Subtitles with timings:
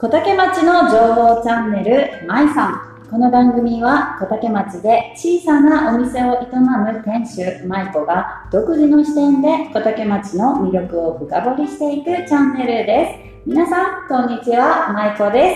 [0.00, 3.06] 小竹町の情報チャンネル、まいさん。
[3.10, 13.46] この番組は小竹町で小さなお店を営む店主、まいこが独自の視点で小竹町の魅力を深掘りしていくチャンネルです。
[13.46, 15.54] 皆さん、こんにちは、まいこで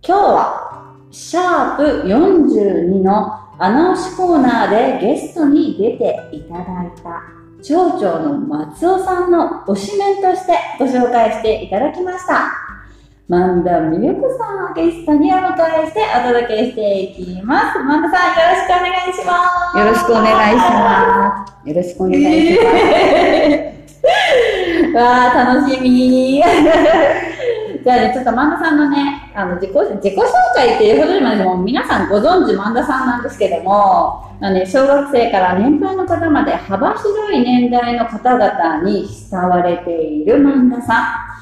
[0.00, 0.08] す。
[0.08, 7.20] 今日は、シャープ42のアナウンスコーナーでゲストに出ていただいた
[7.60, 12.61] 町長の松尾さんの推しメンとしてご紹介していただきました。
[13.28, 17.78] 万田美代子さんをゲストにお迎えしてお届けしていきます。
[17.78, 19.32] 万田さん、よろしくお願いしま
[19.72, 19.78] す。
[19.78, 21.68] よろしくお願いします。
[21.68, 22.64] よろしくお願いしま
[24.90, 24.96] す。
[24.96, 26.42] わあ、楽しみ。
[27.84, 30.22] じゃあね、ちょっと万田さんのね、あの自己自己紹
[30.54, 41.32] 介っていうことでもないですもう皆さんご存知万田さんなんですけども、まあね、小学生から年配の方まで幅広い年代の方々に慕われている萬田さん。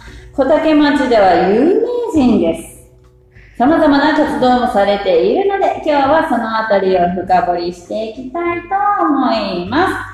[0.41, 2.89] 小竹町では有名人です。
[3.59, 8.69] 様々な活動もされているので、今日はそのあたりを深掘りしていきたいと
[9.05, 10.10] 思います。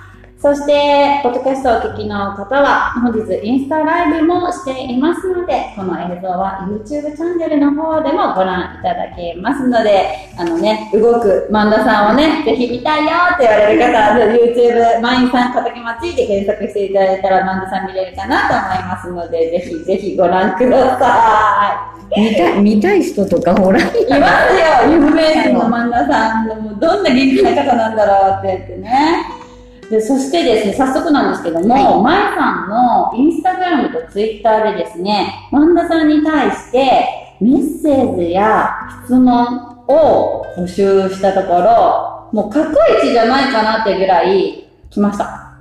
[0.46, 22.20] そして、ポッドキャストをお聞きの方は、本日インスタライブもしていますので、この映像は YouTube チャンネルの方でもご覧いただけますので、あのね、動く萬田さんをね、ぜひ見たいよって言われる方は、YouTube、マインさん畑町で検索していただいたら萬田さん見れるかなと思いますので、ぜひぜひご覧ください。
[22.20, 23.80] 見たい、見たい人とかほら。
[23.80, 29.45] いますよ、有名人の萬田さんどんな元気な方なんだろうって言ってね。
[29.90, 38.70] で、そしてですね、早速なんですけども、ま、い、さんのインスタグラムとツイッターでですね、萬田さんに対してメッセージや
[39.04, 39.44] 質問
[39.88, 45.52] を募集したところ、もう過去一じゃないかなってぐらい来ました。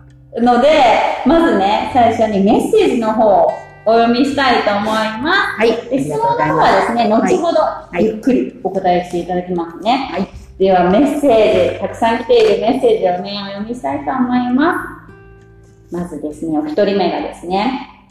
[0.41, 0.69] ので、
[1.25, 3.51] まずね、最初にメッセージの方を
[3.85, 5.59] お読みしたいと思います。
[5.59, 5.89] はい。
[5.89, 7.59] で質問の方はですね、後ほど
[7.99, 10.09] いゆっくりお答えしていただきますね。
[10.11, 10.27] はい。
[10.57, 15.05] ではメッセージ、たくさん来ているメッセージをね、お読みしたいと思いま
[15.91, 15.93] す。
[15.93, 18.07] まずですね、お一人目がですね、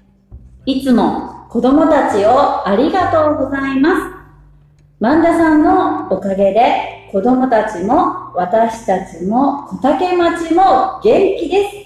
[0.66, 4.15] いつも子供たちをありがとうございます。
[5.00, 11.76] 万田さんのおかげで子供たちも私たちも小竹町も元気です。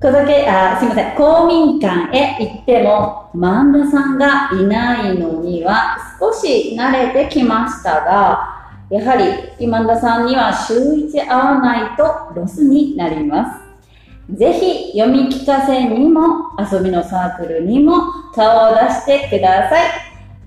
[0.00, 8.55] 小竹、あ、すいません、公民館へ行っても、萬田さんがいないのには少し慣れてきましたが、
[8.90, 9.24] やはり
[9.58, 12.04] 今田さんには週一会わないと
[12.34, 13.66] ロスになります。
[14.34, 17.94] ぜひ読み聞かせにも遊びのサークルにも
[18.34, 19.90] 顔を出してください。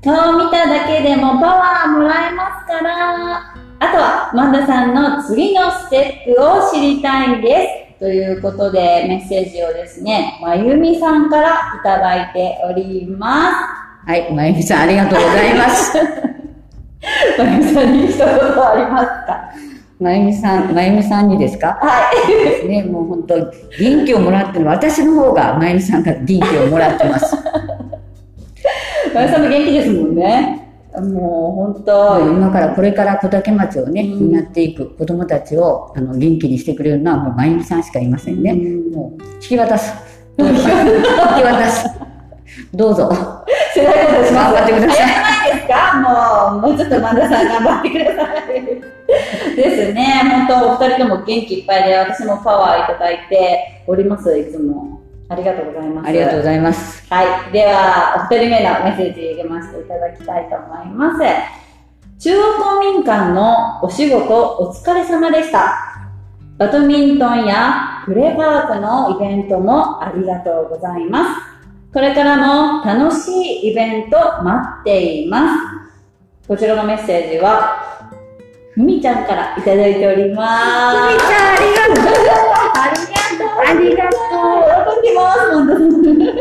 [0.04, 3.60] 顔見ただけでもパワーもらえますから。
[3.82, 8.00] あとは、万田さんの次のステップを知りたいです。
[8.00, 14.34] ということで、メッセージをですね、まゆみさんからいただいておりますはい。
[14.34, 16.39] まゆみさん、ありがとうございます。
[17.02, 17.42] す。
[17.42, 19.52] まゆみさんに一言ありますか？
[20.00, 21.78] まゆみさん、まゆみさんにですか？
[21.82, 22.28] はい。
[22.46, 23.36] ですね、もう本当、
[23.80, 27.36] 元気をもらってるの、私の方がまゆみさんから元気をもらってます。
[29.14, 30.66] まゆさんも元気ですもんね。
[31.00, 38.52] もう本当、今からこれから小竹町をね、うん担っていく子供たちをあの元気にしてくれるのはもうまゆみさんしかいませんね。
[38.52, 39.94] うんもう引き渡す。
[40.38, 40.52] 引き
[41.44, 41.90] 渡す。
[42.74, 43.10] どうぞ。
[43.76, 44.54] 世代ことします。
[44.54, 45.29] 頑張ってください
[45.70, 46.52] か？
[46.52, 48.66] もう、もうちょっと万田さん頑張ってください。
[49.56, 50.22] ですね。
[50.48, 55.00] 本当、お二人とも元気いっぱいで、私もパワーいただいております、いつも。
[55.30, 56.08] ありがとうございます。
[56.08, 57.14] ありがとうございます。
[57.14, 57.52] はい。
[57.52, 61.24] では、お一人目のメッセージ読ませていただきたいと思います。
[62.20, 65.86] 中央公民館のお仕事お疲れ様でした。
[66.58, 71.49] バドミントンやプレパークのイベントもありがとうございます。
[71.92, 76.48] これからも楽しいイベント待っています。
[76.48, 78.10] こちらのメッセージは、
[78.76, 80.98] ふみちゃんからいただいております。
[80.98, 82.06] ふみちゃん、ありがとう。
[83.66, 84.94] ありがとう。
[84.94, 86.32] 喜んでます、本当に。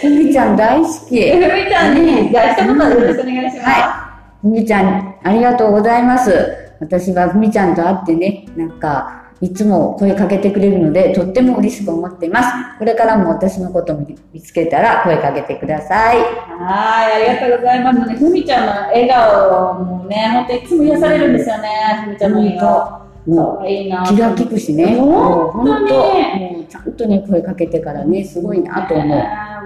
[0.00, 0.90] ふみちゃん大好き。
[0.90, 3.68] ふみちゃんに、じゃあ一言よろしくお願いします。
[3.68, 6.74] はふみちゃん、ありがとうございます。
[6.80, 12.48] 私はふみちゃんと会ってね、なんか、いつも声かけてくれるので、とっても嬉しく思っています。
[12.78, 16.18] これからも私のことを見つけたら声かけてください。
[16.18, 18.06] はい、ありがとうございます。
[18.06, 21.68] ね、ふみちゃんの笑顔もね、本当いつも癒されるんですよね、
[22.04, 23.02] ふみちゃんの笑顔。
[23.26, 24.04] もういいな。
[24.06, 24.94] 気が利くしね。
[24.94, 29.18] う本当、もうちゃんとね、声かけてからね、すごいなと思う。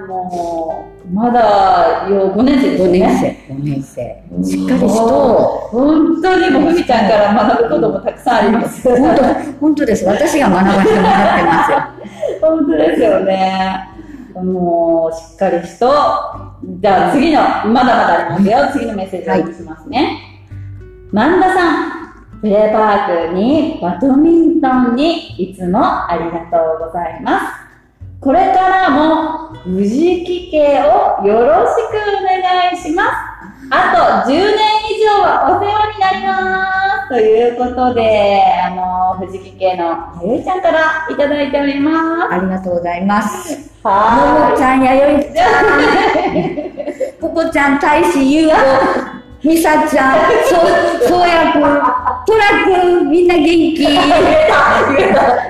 [0.06, 2.98] ねもう、まだよ5年生です5よね。
[2.98, 4.48] 年生、5年生。
[4.50, 8.88] しっかりしと、本当にもうふみちゃんから学ぶこともたくさんあります。
[8.88, 9.24] 本当、
[9.60, 10.04] 本当です。
[10.04, 11.78] 私が学ばせてもらってますよ。
[12.40, 13.88] 本当ですよね。
[14.34, 15.86] もう、しっかりしと、
[16.80, 18.80] じゃあ次の、まだまだありますよ。
[18.80, 20.18] 次のメッセージをお読みしますね。
[21.12, 27.65] 万田さん、プレーパークにバドミントンにいつもありがとうございます。
[28.20, 33.10] これからも藤木家をよろしくお願いします。
[33.70, 34.56] あと10年
[34.90, 36.72] 以上はお世話になりま
[37.04, 37.08] す。
[37.08, 42.34] ということで、あの、藤木家のやよいちゃんからいただいております。
[42.34, 43.70] ありがとうございます。
[43.84, 48.56] もはもちゃん、やよいちゃん、 ぽこちゃん、大使、ゆうこ、
[49.46, 53.76] みさちゃん、そう、そうやくん、とらくん、みんな元気。
[53.76, 54.10] 言えた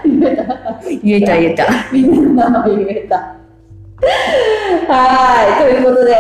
[0.05, 0.47] 言えた
[1.03, 1.67] 言えた言えた。
[1.93, 3.17] みんなの名前言えた。
[4.93, 5.63] はい。
[5.63, 6.13] ということで、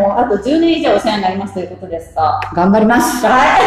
[0.00, 2.40] もうあと10年以上お世話になりますということですか。
[2.54, 3.26] 頑張ります。
[3.26, 3.60] はい。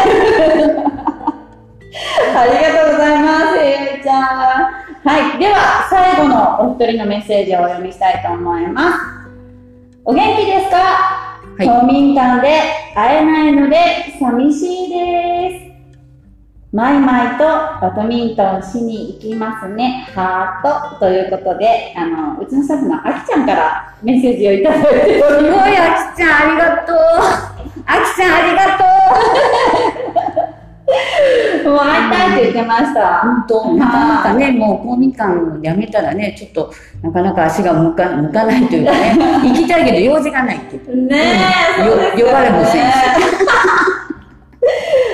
[2.34, 4.18] ありがとうございます、えゆいちゃん。
[4.24, 5.38] はい。
[5.38, 8.98] では、最後のお一人のメッセージをお読みしたいと思います。
[10.06, 11.37] お元気ですか？
[11.64, 12.60] い冬眠館で
[12.94, 13.76] 会えないので
[14.18, 15.68] 寂しいです。
[16.70, 20.06] マイマイとバドミントンしに行きますね。
[20.14, 20.98] ハート。
[21.00, 25.68] ということで、あの、うちのスタッフのあきちゃんからメッセージをいただいておりすごい、ます。
[25.70, 26.96] あきちゃん、ありがとう。
[27.86, 28.88] あきちゃん、ありがとう。
[31.70, 33.20] もう会いたいってました。
[33.20, 35.32] 本当、なかなかね、もう公民館
[35.62, 36.72] やめたらね、ちょっと、
[37.02, 39.16] なかなか足が向か向かないというかね、
[39.48, 41.06] 行きたいけど用事がないっていう。
[41.06, 41.16] ね
[41.78, 41.84] え、う
[42.22, 42.84] ん呼ばれません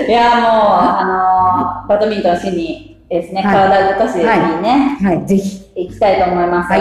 [0.08, 5.64] いや、もう、あのバドミントンしにですね、はい体動かしにね、はい、ぜひ。
[5.76, 6.73] 行きたいと思います。
[6.73, 6.79] は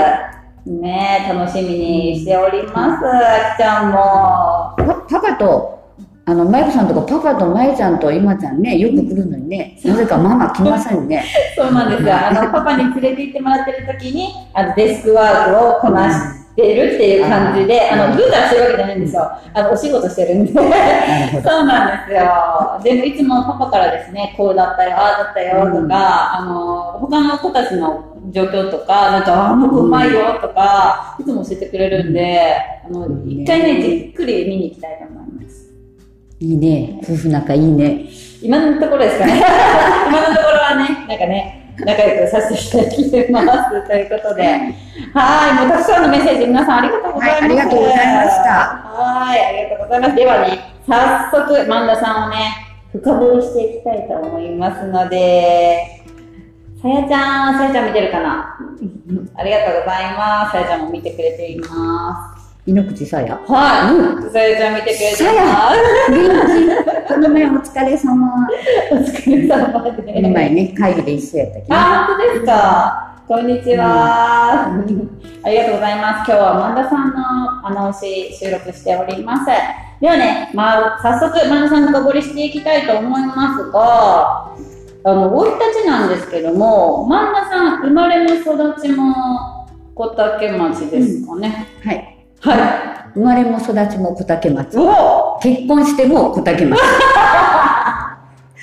[0.65, 3.05] ねえ、楽しみにしております。
[3.05, 4.73] あきちゃんも。
[4.77, 5.82] パパパと、
[6.25, 11.25] あの、まゆこさんとかパパとまゆちゃんと今ちゃんね、よく来るのにね、なぜかママ来ませんね。
[11.55, 12.15] そうなんですよ。
[12.15, 19.31] あの、パパに連れて行ってもらってる時に、あの、デスクワークをこなしてるっていう感じで、うんあの、ぐうたらしてるわけじゃないんですよ。
[19.53, 20.53] あの、お仕事してるんで。
[21.43, 22.79] そうなんですよ。
[22.81, 32.55] でもいつもパパからですね、こうだったよ、ああだったよとか、うんあの、他の子たちの状況とか、なんか、ああの子うまいよとか、いつも教えてくれるんで、
[32.87, 35.22] あの、うん一回ね、じっくり見に行きたいと思います。
[36.43, 36.99] いいね。
[37.01, 38.05] 夫婦仲いいね。
[38.41, 39.31] 今のところですかね。
[40.09, 43.41] 今のところはね、なんかね、仲良くさせていただきま
[43.71, 43.87] す。
[43.87, 44.43] ということで。
[45.13, 47.39] はい、もうたくさんのメッセージ皆さんありがとうございます。
[47.39, 50.15] はいありがとうございましたはい、ありがとうございます。
[50.15, 52.35] ではね、早速、万田さんをね、
[52.91, 56.03] 深掘りしていきたいと思いますので、
[56.81, 58.57] さやちゃん、さやちゃん見てるかな？
[59.37, 60.51] ありがとうございます。
[60.51, 62.32] さやちゃんも見てくれていま
[62.65, 63.41] 井ノ口さや。
[63.45, 63.51] す。
[63.51, 63.91] は
[64.25, 65.15] い、さやちゃん見てくれて。
[65.17, 65.25] さ
[66.09, 66.23] 元
[67.05, 68.47] 気この前お疲れ様。
[68.89, 71.75] お疲れ様でこの前ね、会議で一緒やったけど。
[71.75, 73.25] あ、本当ですか。
[73.27, 74.67] こんにちは、
[75.43, 76.31] ありがとうございます。
[76.31, 79.45] 今日は萬田さんの穴押し収録しております。
[79.99, 84.55] ではね、まあ、早速萬田さん深掘りしていきたいと思いますが、
[85.03, 91.67] あの、生い立ちなんですけども、萬田さん、生まれも育ちも小竹町ですかね。
[91.83, 92.12] はい。
[92.51, 94.77] は生まれも育ちも小竹町い。。
[94.79, 96.79] お結婚しても小竹町。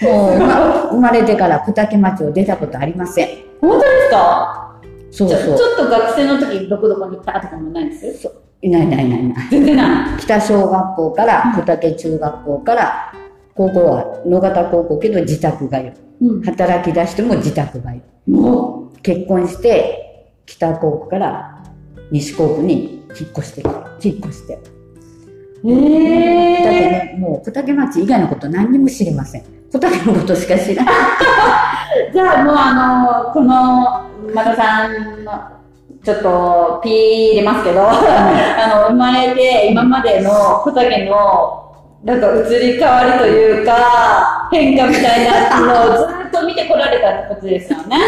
[0.02, 3.28] もう、ま生まれてから小竹町を出たことありません。
[3.60, 4.72] 本当ですか？
[5.10, 5.74] ちょちょそうそう。
[5.74, 8.30] っと学生の時どこどこに行ったとかもないんです？
[8.62, 9.36] いないいないいないいない。
[9.50, 10.18] 全然ない。
[10.20, 13.12] 北小学校から小竹中学校から、
[13.54, 15.92] 高校は野方高校けど自宅がよ。
[16.20, 16.42] うん。
[16.42, 18.00] 働き出しても自宅がよ。
[18.28, 21.62] も結婚して、北高校から
[22.10, 23.62] 西高校に引っ越して、
[24.02, 24.58] 引っ越して。
[25.64, 25.70] う。
[25.70, 26.90] へだってえ。
[26.90, 29.44] ね、もう小竹町以外のこと何にも知りません。
[29.72, 30.94] 小竹のことしか知らない。
[32.12, 35.32] じゃあもうあの、この、またさんの、
[36.02, 40.30] ちょっと、ピー入れますけど、あの、生まれて今までの
[40.64, 41.66] 小竹の、
[42.04, 47.98] なんか移り変わりというか、変化みたいなのをずっと見てこられたってことですよね。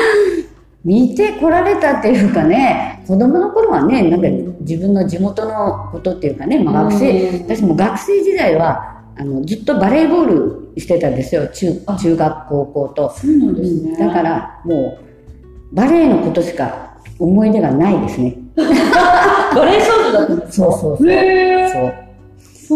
[0.84, 4.28] 見てこられたっていうかね、子供の頃はね、なんか
[4.60, 10.26] 自分の地元のことっていうかね、まあ学生、うん私も学生時代は、あの、ずっとバレーボー
[10.74, 11.46] ルしてたんですよ。
[11.48, 13.10] 中、あ中学、高校と。
[13.10, 13.96] そうなんですね。
[13.98, 14.98] だから、も
[15.72, 18.36] う、バレーのことしか思い出がないですね。
[18.56, 20.66] バレエ少女だったんですか？
[20.66, 21.92] そうそうそうそう。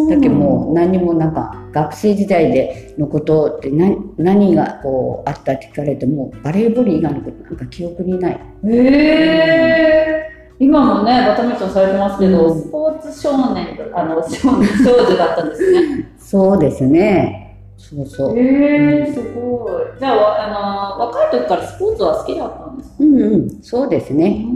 [0.09, 8.41] だけどもう何にもなんか学生時代でのことって何何がこうあったって聞かれてもバレーボール以外のことなんか記憶にない。
[8.65, 10.27] へえ。
[10.59, 16.09] 今もね、バドミントンされてますけど、うんスポーツ少年、あの、少少女だったんですね。
[16.19, 17.59] そうですね。
[17.77, 18.39] そうそう。
[18.39, 19.99] へえ、すごい。
[20.01, 22.97] じゃあ、あの、若い時からスポーツは好きだったんですか？
[23.01, 24.47] うんうん、そうですね。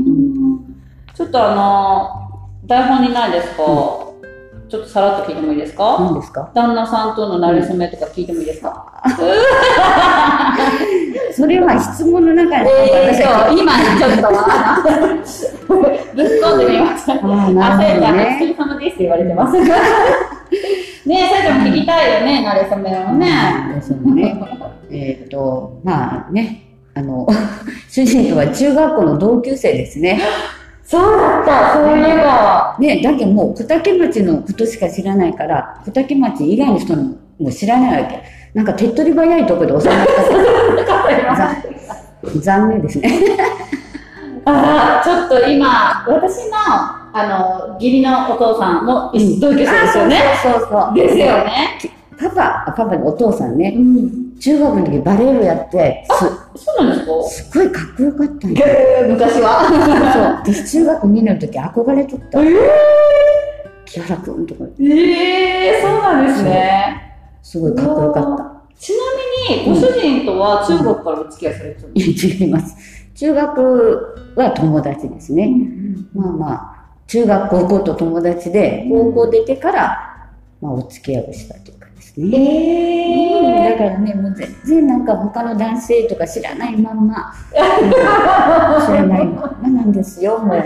[1.15, 3.63] ちょっとあの、台本にないですか、
[4.71, 5.99] ちょっとさらっと聞いてもいいですか？
[6.01, 6.51] 何ですか？
[6.55, 9.03] 旦那さんとの馴れ初めとか聞いてもいいですか、
[11.37, 15.75] それは質問の中で、えーと、今ちょっと、
[16.15, 17.15] ぶっ込んでみました。
[17.15, 18.39] あーなあ、るほどせいちゃん、おね。
[18.41, 19.57] 疲れ様ですって言われてます。
[21.09, 23.73] ねえ、さいちゃ聞きたいよね、馴れ初めをね。
[23.75, 24.41] ですよね。
[24.93, 26.63] えっ、と、まあね、
[26.95, 27.27] あの、
[27.89, 30.21] 主人とは中学校の同級生ですね。
[30.91, 32.77] そうだった、そういえば。
[32.81, 37.03] ね、だけどもう小竹町のことしか知らないから、小竹町以外の人の
[37.39, 38.21] もう知らないわけ。
[38.55, 40.07] なんか手っ取り早いところで収まっ
[41.25, 41.55] た
[42.27, 43.09] 残残念ですね。
[44.45, 46.57] ああ、ちょっと今、私の、
[47.13, 50.21] あの、義理のお父さんもうん同級生ですよね。
[50.43, 50.95] そうそうそう。
[50.97, 51.79] ですよね。
[52.19, 54.37] パパ、あパパのお父さんね、うん。
[54.41, 56.05] 中学の時バレー部やって、
[56.57, 57.23] そうなんですか？
[57.29, 58.67] すすっごいかっこよかったんよ。
[59.09, 60.43] 昔は。
[60.45, 60.55] そう。
[60.57, 62.43] 私中学2年の時憧れとった。
[62.43, 62.47] え
[63.85, 67.15] 木原くんとか、ー、えー、そうなんですね。
[67.43, 68.51] すごいかっこよかった。
[68.79, 68.99] ちな
[69.49, 72.77] みに、ご主人とは中国からお付き合いされてたんですいや違います。
[73.15, 75.51] 中学は友達ですね。
[76.15, 76.77] まあまあ、
[77.07, 80.31] 中学、高校と友達で、高校出てから、
[80.61, 81.80] まあ、お付き合いをしたというか
[82.11, 83.41] ですね。
[83.43, 87.57] うんだえからね、もう全然なんか他の男性とか知らないまんま、 知
[88.93, 90.65] らないまんまなんですよ、もう。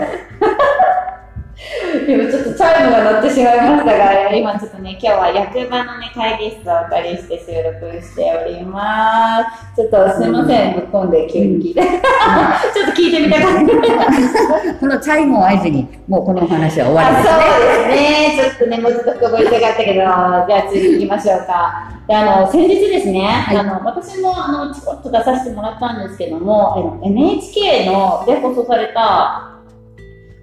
[1.55, 9.39] ー、今ちょっとチャイムが鳴ってしまいましたが、今ちょっとね、今日は役場のね、会議室をお借りして収録しておりま
[9.75, 9.75] す。
[9.75, 11.81] ちょっとすいません、ぶっ込んで急に聞いて。
[11.81, 14.79] ちょっと聞いてみたかった。
[14.79, 17.45] このチャイムを合図に、もうこのお話は終わりあですね。
[17.45, 18.43] そうですね。
[18.43, 21.91] ちょっとね、もうちょっと深掘りしたかったけど、じゃあ次行きましょうか。
[22.07, 29.54] で、あの、先日ですね、はいあの、私も、あの、ちょこっと出させてもらったんですけども、NHK ので放送された、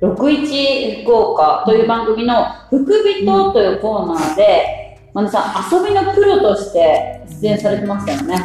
[0.03, 8.37] 61福岡という番組の福人というコーナーで、まなさん、遊びのプロとして出演されてましたよね。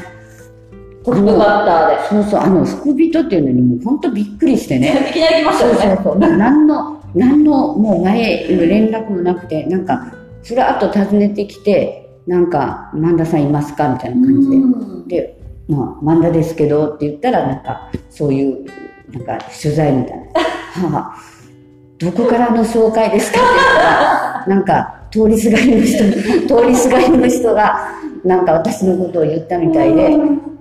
[1.03, 2.09] トップバッターで。
[2.09, 5.07] そうそう、あの、福人っていうのにもう本当びっくりしてね。
[5.09, 6.01] いきなり来ましたそうよね。
[6.03, 6.19] そうそう。
[6.19, 13.89] な何の、何の、もう前、連絡もなくて、なんか、それ後訪ねてきて、なんか、万田さんいますか？
[13.89, 14.55] みたいな感じで。
[14.55, 15.37] うんで、
[15.69, 18.65] まあ、万田ですけどって言ったら、なんか、そういう、
[19.11, 20.97] なんか、取材みたいな。
[20.97, 21.37] はあ、
[22.00, 23.39] どこからの紹介ですか？
[23.39, 25.98] って言ったら、なんか、通りすがりの人、
[26.62, 27.80] 通りすがりの人が、
[28.24, 30.18] なんか私のことを言ったみたいで、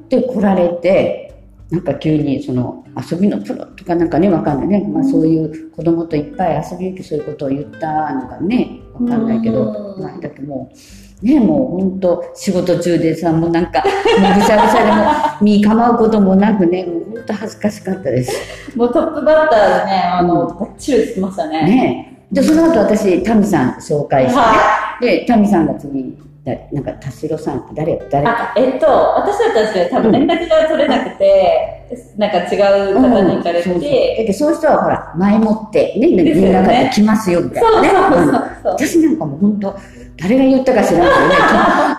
[0.09, 1.35] で、来られて、
[1.71, 4.88] なんか急にその遊びのプロとかなんかね、わかんないね。
[4.88, 9.62] まあそういう子供といっぱい遊び行きそういうことを言ったのかね、わかんないけど、
[9.97, 10.02] うん。
[10.02, 10.76] まあだけどもう、
[11.23, 13.82] ね、もう本当仕事中でさ、もうなんか、
[14.20, 15.04] もうぐしゃぐしゃでも、
[15.40, 18.32] 身構うこともなくね、もう本当恥ずかしかったです。
[18.76, 21.64] もうトップバッターでね、あの、バッチリ映ってましたね。
[21.64, 22.26] ね。
[22.30, 28.25] で、その後私、タミさん紹介して、はで、タミさんが次、だなんか、田代さんって誰誰？
[28.25, 28.52] か。
[28.54, 31.87] あ、えっと、私たちは多分連絡が取れなくて、
[32.18, 32.56] なんか違
[32.92, 37.88] う方に行かれそうそうだて、けどそういう人はほら、前もってね、連絡が来ますよみたいなね。
[37.88, 38.73] そうそううんそうそう。
[38.75, 39.76] 私なんかもう本当、
[40.18, 41.37] 誰が言ったか知らんけどね、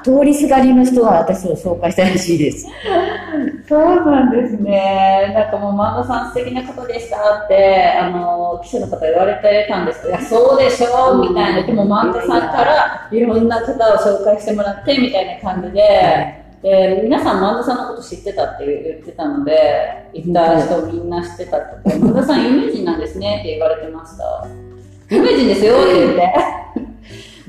[0.03, 2.67] と通りすがりの人が私を紹介したらしいです。
[3.67, 5.31] そうなんですね。
[5.35, 11.63] なんかもう、萬田さん素敵な方でしたって、あの、記者の方言われてたんですけど、いや、そうでしょうみたいな。
[11.63, 24.47] でも、萬田さんからいろんな方を紹介してもらって、みたいな感じで、で、皆さん萬田さんのこと知ってたって言ってたので、行った人みんな知ってたって言って、 萬田さん有名人なんですねって言われてました。
[25.09, 26.33] 有名人ですよって言って。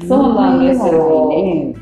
[0.06, 1.28] そうなんですよ。
[1.30, 1.74] ね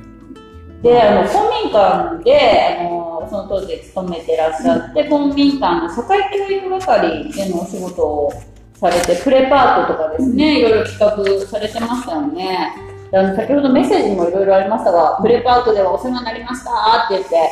[0.82, 8.32] で、あの、公民館で、あの、その当時勤めてらっしゃって、公民館の社会教育係でのお仕事を
[8.74, 12.70] されて、プレパートとかですね、いろいろ企画されてましたよね。
[13.10, 17.50] であの先ほどメッセージにもいろいろありましたが、プレパートではお世話になりましたって言って、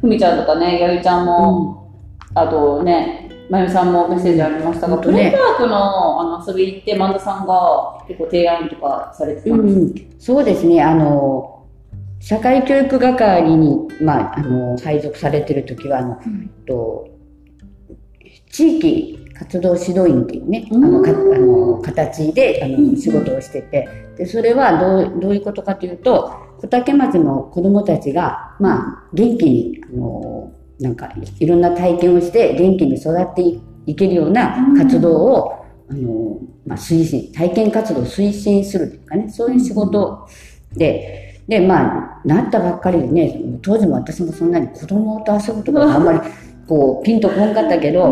[0.00, 1.92] ふみちゃんとかね、やゆちゃんも、
[2.34, 11.56] あとね、まゆさんもメッセージありましたが、プレパートのあの遊び行って、萬田さんが結構提案とかされてたうんですん、そうですね、あの、
[12.20, 16.48] 社会教育係に、まあ、あの、配属されてる時は、あの、うん。
[16.66, 17.08] と、
[18.50, 20.92] 地域活動指導員っていうね、あうん。
[20.92, 22.92] の、かあの形で、あうん。
[22.94, 40.28] の、仕事をしてて、で、それはどう、どういうことかというと、小竹町の子供たちが、まあ、元気に、あの、なんか、いろんな体験をして、元気に育っていいけるような活動を、あの、まあ、推進、体験活動を推進するというかね、そういう仕事
[40.72, 46.20] で、で、まあ、なったばっかりでね、当時も私もそんなに子供と遊ぶとか あんまり、
[46.66, 48.10] こう、ピンとこんかったけど、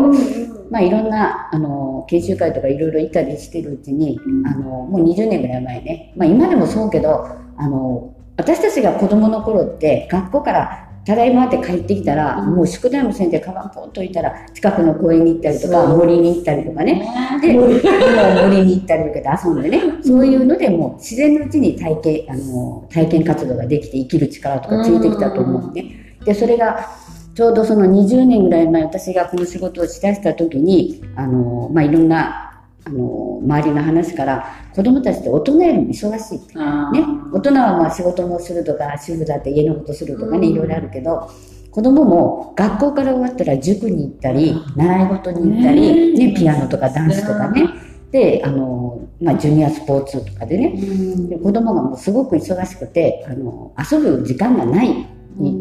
[0.71, 17.07] まあいろんな、あの、研修会とかいろいろ行ったりしてるうちに、あの、もう20年ぐらい前ね、まあ今でもそうけど、あの、私たちが子供の頃って学校からただいまって帰ってきたら、もう宿題もせんでカバンポンと置いたら近くの公園に行ったりとか森に行ったりとかね。
[17.41, 19.81] でもう森に行ったりとかで遊んでね。
[20.03, 26.17] そういうのでもう自然のうちに体験あの体験活動ができて生きる力とかついてきたと思うね。
[26.25, 26.33] で。
[26.33, 26.89] それが
[27.35, 32.54] ちょうどその20年ぐらい前私がこの仕事をしだした時にあの、まあ、いろんな
[32.85, 41.29] あの周りの話から子供たちって大人よりも忙しい、ね、大人はまあ仕事もするとか主婦だって家のことするとかね、いろいろあるけど
[41.71, 47.67] 子供も学校から終わったら塾に行ったり習い事に行ったり、ね、ピアノとかダンスとかね。
[48.11, 50.73] であの、まあ、ジュニアスポーツとかでね、
[51.27, 55.05] で子供がもうすごく忙しくてあの遊ぶ時間がないっ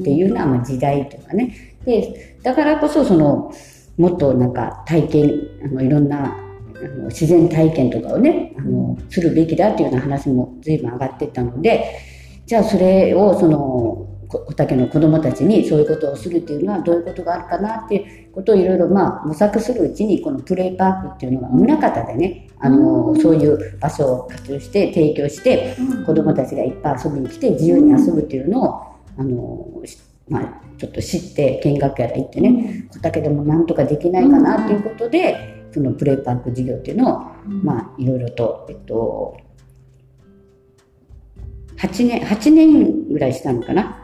[0.04, 1.76] ていうような、まあ、時代とかね。
[1.84, 3.52] でだからこそその
[3.96, 5.32] もっとなんか体験
[5.64, 6.43] あのいろんな
[6.84, 11.98] あの自然体験とかをねあのするべきだっていうような話も随分上がってったので
[12.46, 29.82] じゃあそれをその小竹の子どもたちにそういうことをするっていうのはどういうことがあるかなっていうことをいろいろまあ模索するうちにこのプレイパークっていうのが宗像でねあのそういう場所を活用して提供して子どもたちがいっぱい遊びに来て自由に遊ぶっていうのをあの
[30.26, 39.36] まあ、ちょっと知って見学やら行ってね小竹でもなんとかできないかなっていうことでそのプレイパーク事業っていうのを、まあ、いろいろと、えっと、
[41.78, 44.00] 8年、8年ぐらいしたのかな。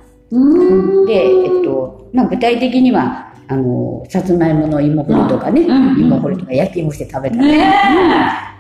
[1.07, 7.73] で、えっと、まあ、具体的には、あの、さつまいもの芋掘りとかね、芋掘りとか焼き芋して食べたり、ね、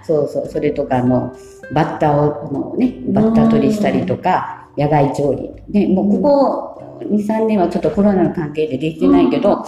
[0.05, 1.33] そうそう、それとか、あの、
[1.75, 5.50] バッタを、あのね、バッタ取りしたりとか、野外調理。
[5.69, 9.64] ね、もうここ2、3年はちょっとコロナの関係でできてないけど、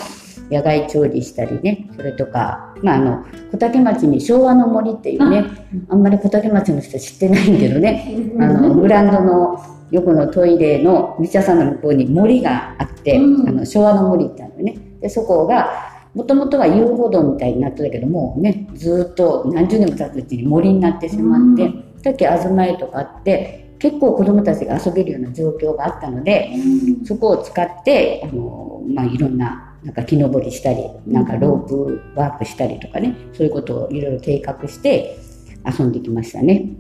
[0.53, 5.45] 野外調理したりねそれとか、まあ、あの小竹町に昭和の森っていうね
[5.89, 5.97] あ。
[5.97, 9.59] んまり小竹町の人知ってないけどねあのグランドの
[9.91, 14.79] 横のトイレの道屋さんの向こうに森があって、うん、あの昭和の森ってあるよね。
[15.01, 35.19] でそこがもともとは遊歩道みたいになってたけどもうねずっと何十年も経つうちに森になってしまって、うん、さっき東江とかあって結構子どもたちが遊べるような状況があったので、うん、そこを使ってあの、まあ、いろんななんか木登りしたりなんかロープワークしたりとかねそういうことをいろいろ計画して
[35.65, 36.71] 遊んできましたね。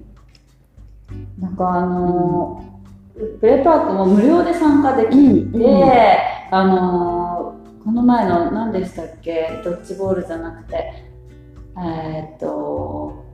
[1.38, 5.52] なんかあのー、プレパークも無料で参加できて、うん。
[5.52, 5.90] うん、
[6.50, 11.12] あのー、この前の何でしたっけドッジボールじゃなくて
[11.76, 13.24] えー、っと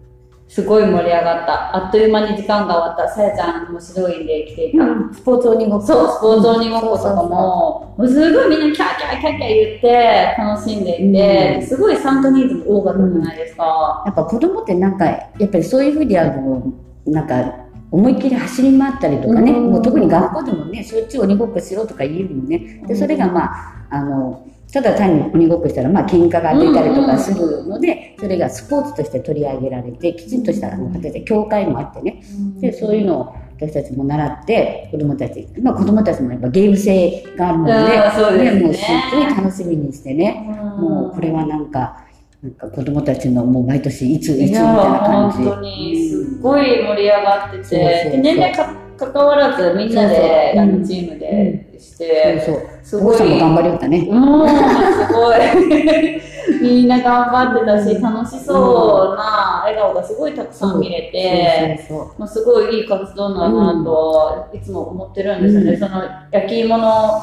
[0.49, 1.77] すごい盛り上がった。
[1.77, 3.15] あっという間に時間が終わった。
[3.15, 4.85] さやちゃんも指導員で来ていた。
[4.85, 5.87] うん、スポーツ鬼ごっこ。
[5.87, 14.03] そう、スポーツ鬼ごっことかも、もうすごいみんなキャーキャーキャーキャー言って楽しんでいて、うん、すごい参加人数も多かったじゃないですか。
[14.07, 16.73] やっぱ子供ってなんか、やっぱりそういうふうにあの、
[17.07, 17.55] なんか、
[17.91, 22.83] 思いっきり走り回ったりとかね、もう特に学校でもね、しょっちゅう鬼ごっこしろとか言えるのね。
[22.87, 32.23] で、それがまあ、あの、ただ単に鬼ごっこしたら、まあ、喧嘩が出たりとかするので、それがスポーツとして取り上げられて、きちんとした形で協会もあってね、
[32.61, 40.35] で、そういうのを私たちも習って、子供たち、まあ子供たちもやっぱゲーム性があるので、で、ね、もうすっごい楽しみにしてね、
[40.79, 42.05] もうこれはなんか、
[42.43, 45.39] なんか子供たちのもう毎年いついつみたいな感じ。
[45.39, 51.68] 本当に、すっごい盛り上がってて、年齢か関わらずみんなで、あのチームで、
[51.99, 53.29] そうそうすごい。
[53.31, 54.07] も頑張りよったね。
[54.09, 55.39] うん、すごい。
[56.63, 61.79] みんな頑張ってたし、楽しそうな笑顔がすごいたくさん見れて、
[62.17, 65.77] まあ、すごいいい活動だなと、いつも思ってるんですよね。
[65.77, 67.21] その焼き芋の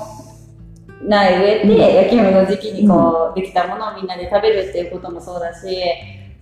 [1.07, 5.67] 苗植えて、焼き芋の時期にこう、できたものをみんなで食べるっていうこともそうだし、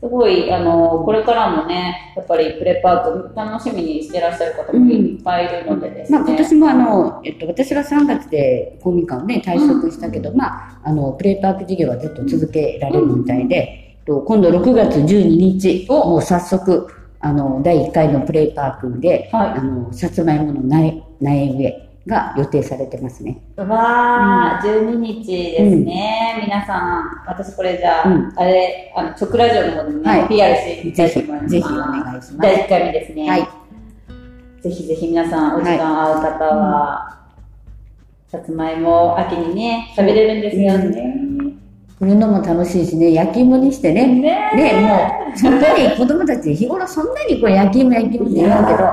[0.04, 6.18] すごい、あの、これからもね、やっぱりプレパーク楽しみにしてらっしゃる方もいっぱいいるのでですね。
[6.18, 16.86] うん、まあ今年もあの、えっと、私は3月で公民館をね、退職したけど、うん、まあ、あの、プレパーク事業はずっと続けられるみたいで、うん、今度6月12日、もう早速、
[17.22, 23.42] あの、第1回のプレイパークで、はい、あの、さつまいもの苗苗植え、が予定されてますね。
[23.56, 31.50] わー、うん、12日ですね、うん、皆さん、私これじゃあ、うん、あれ、あの、直ラジオの方でもね、はい、PR していきたいと思います。
[31.50, 32.38] ぜひ、ぜひお願いします。
[32.38, 33.30] 第1回目ですね。
[33.30, 33.48] はい。
[34.62, 37.20] ぜひぜひ皆さん、お時間合う方は、
[38.28, 41.23] さつまいも秋にね、食べれるんですよね。
[42.04, 48.86] 振るのも楽しいしね、焼き芋にしてね、ねね、もう、そんなに子供たち日頃そんなにこう焼き芋焼き芋って言うけど、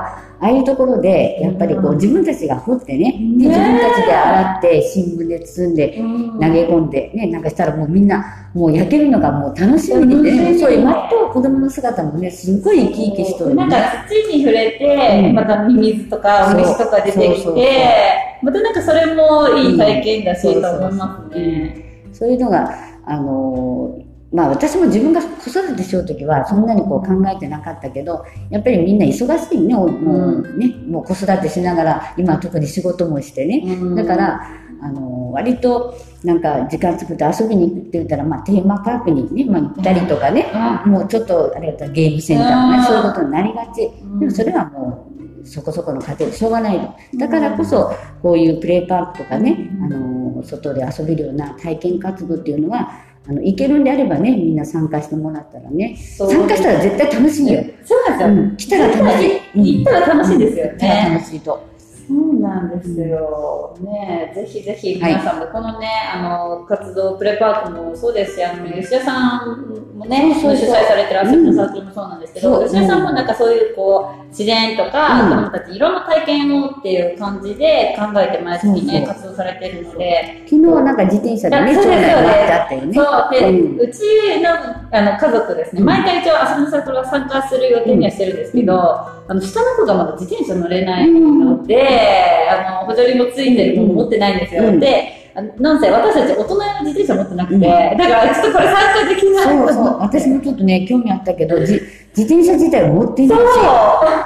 [0.43, 13.55] ああいうところで、やっぱりこう自分たちが掘ってね、で自分たちで洗って、新聞で包んで、投げ込んで、ね、なんかしたらもうみんな、もう焼けるのがもう楽しみに、ね、そういう待っと子供の姿もね、すごい生き生きしとるね。
[13.55, 21.91] なんか土に触れて、またミミズとか虫とか出てきて、またなんかそれもいい体験だし、うんと思いますね。
[22.11, 33.61] そういうのが、あのーまあ私も自分が子育てしようときはそんなにこう考えてなかったけど、やっぱりみんな忙しいね、おもうね、もう子育てしながら、今特に仕事もしてね。
[33.65, 33.95] うん。
[33.95, 34.41] だから、
[34.81, 40.49] あのー割となんか時間作って遊びに行くって言ったら、まあテーマパークにね、まあ行ったりとかね、
[40.85, 42.83] もうちょっとあれだったらゲームセンターとかね、うん。
[42.85, 43.83] そういうことになりがち。
[44.01, 44.19] うん。
[44.19, 45.07] でもそれはも
[45.43, 46.95] う、そこそこの家庭でしょうがないの。
[47.17, 52.91] だからこそ、こういうプレイパークとかね、あの、外で遊べるような体験活動っていうのは、
[53.27, 57.63] あの、行けるんであればね、みんな参加してもらったらね、参加したら絶対楽しいよ。
[57.85, 58.43] そうなんですよ。
[58.43, 59.37] うん、来たら楽しい。
[59.55, 61.09] うん行ったら楽しいですよね。
[61.13, 61.71] 楽しいと。
[62.07, 63.77] そうなんですよ。
[63.81, 75.29] ねぜひぜひ皆さんもこのね、あの、活動、プレパークもそうですし、あの、吉田さんもね、そうそう主催されてる遊びのサークルもそうなんですけど、吉田さんもなんかそういうこう、自然とか、うん。
[75.29, 82.93] 子供たちいろんな体験をっていう感じで考えて毎月ね、活動されてるので、昨日なんか自転車でね、そうですよね。
[82.93, 83.79] そう、で、うん。
[83.79, 83.99] うち
[84.41, 84.49] の
[84.91, 85.85] あの家族ですね、うん。
[85.85, 94.63] 毎回一応遊びのサークルは参加する予定にはしてるんですけど、あの下の子がまだ自転車乗れないので、あの補助輪もついてるのも持ってないんですよ。
[94.63, 94.79] うん。
[94.79, 99.97] で、なんせ私たち大人用の自転車持ってなくて、うんだからちょっとこれ参加できないそうそう。
[99.99, 103.43] 私もちょっとね、興味あったけど、じ自転車自体を持っていないし、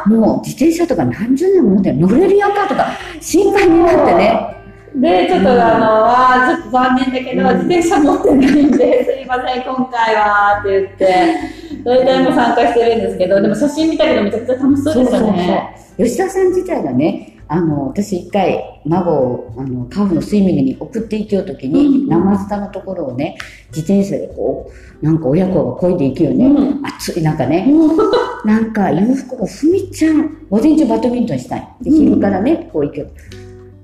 [0.05, 2.87] そもう自転車とか何十年も乗って乗れるやんかとか
[3.21, 4.55] 心配になってね。
[4.95, 5.01] う。
[5.01, 11.35] で、ちょっとあの、あーちょっと残念だけど、うん自転車持ってないんで、すいません、今回は、って言って、
[11.83, 15.75] それでも参加してるんですけど、でも写真見たけどめちゃくちゃ楽しそうですよね。
[15.97, 26.45] 吉田さん自体がね、あの、私一回、孫を、あの、カフのスイミングに送っていきようときに、うん生下のところをね、自転車でこう、なんか親子が漕いでいくよね。
[26.45, 27.67] うん暑い中ね。
[28.45, 31.67] なんか、洋服がふみちゃん、午前中バドミントンしたい。
[31.81, 33.07] で、うん昼からね、こう行く。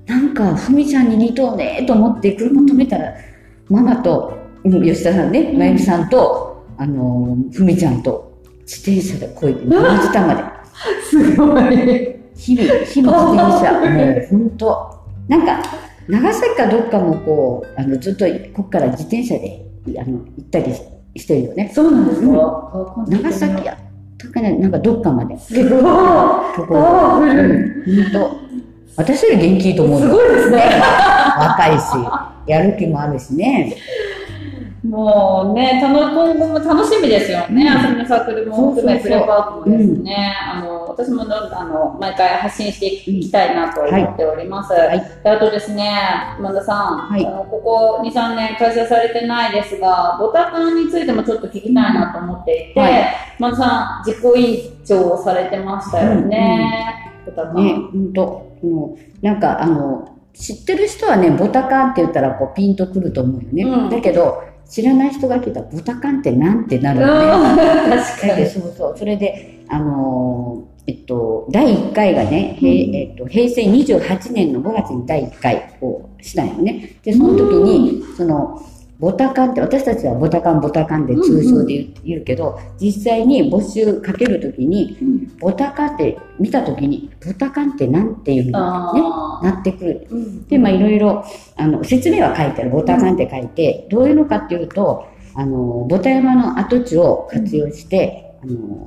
[0.06, 3.14] なんか、ふみちゃんに似とうねと思って車止めたら、
[3.68, 4.32] ママと、
[4.64, 10.42] うん吉田さんね、まゆみさんと、あの、ふみちゃんと、自転車で漕いで、生下まで。
[11.08, 12.21] すごい。
[12.36, 13.86] 日々、日々自転車、も
[14.20, 15.02] う本当。
[15.28, 15.62] なんか、
[16.08, 19.64] 長崎かどっかもこう、あの、ずっとこっから自転車で、
[19.98, 20.72] あの、行ったり
[21.16, 21.70] してるよね。
[21.72, 23.76] そうなんですか、うん長崎やっ
[24.18, 25.38] たかね、なんかどっかまで。
[25.38, 25.82] すごい。
[26.56, 27.20] ところ。
[27.20, 28.42] うん、本当。
[28.96, 30.12] 私より元気いいと思うすよ。
[30.12, 30.62] ごいですね。
[31.38, 31.84] 若いし、
[32.46, 33.74] やる気もあるしね。
[34.82, 37.66] もうね、たの今後も楽しみですよね。
[37.66, 40.34] うん遊びのサークルも含め、プレパークもですね。
[40.52, 44.72] あの、私もあの、毎回発信していきたいなと思っております。
[44.72, 45.88] はいであとですね、
[46.38, 53.04] 今田さん、はいあのここ2、3年開催されてないですが、ボタカンについてもちょっと聞きたいなと思っていて、はい
[53.38, 57.12] 今田さん、実行委員長をされてましたよね。
[57.24, 57.54] ボタカン。
[57.54, 58.22] ね、本当。
[58.66, 63.62] もうなんかあの、知ってる人はね、ボタカンって言ったらこうピンとくると思うよね。
[63.62, 67.60] うんだけど、知らない人が聞いたら、ボタカンってなんてなるうん、よね。
[67.96, 68.46] 確だかに。
[68.46, 68.98] そうそう。
[68.98, 76.96] それで、あのーえっと、第1回がね、へいえっと、平成28年の5月に第1回をしたんよね。
[77.04, 78.60] で、その時に、その、
[79.02, 84.96] ボタカンって、私たちはボタカン、ボタカンで通称で言う,、言うけど、実際に募集かける時に、
[85.40, 89.00] ボタカンって見た時に、ボタカンってなんていうのね、
[89.42, 90.06] なってくる。
[90.08, 90.46] うん。
[90.46, 91.24] で、まあいろいろ、
[91.56, 92.70] あの、説明は書いてある。
[92.70, 98.86] ボタカンって書いて、どういうのかっていうと、あの、ボタ山の跡地を活用して、あの、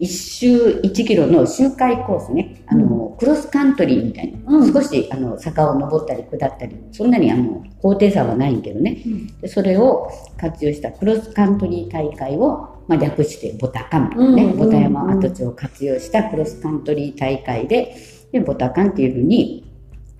[0.00, 4.72] 一周1キロの周回コースね、あの、クロスカントリーみたいな、うん。
[4.72, 8.98] 少し、あの、坂を登ったり下ったり、そんなにあの、高低差はないんけどね、
[9.40, 14.44] でそれを活用したクロスカントリー大会を、まあ、略してボタカン、ね。
[14.44, 17.96] うんボタ山跡地を活用したクロスカントリー大会で、
[18.30, 19.64] で、ボタカンっていうふうに、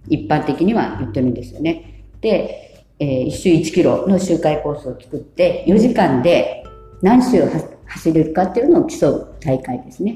[0.08, 2.04] 一般的には言ってるんですよね。
[2.20, 2.64] で、
[2.98, 6.64] えー1周1キロの周回コースを作って、4時間で
[7.00, 10.14] 何周は走れるかっていうのを競う大会ですね。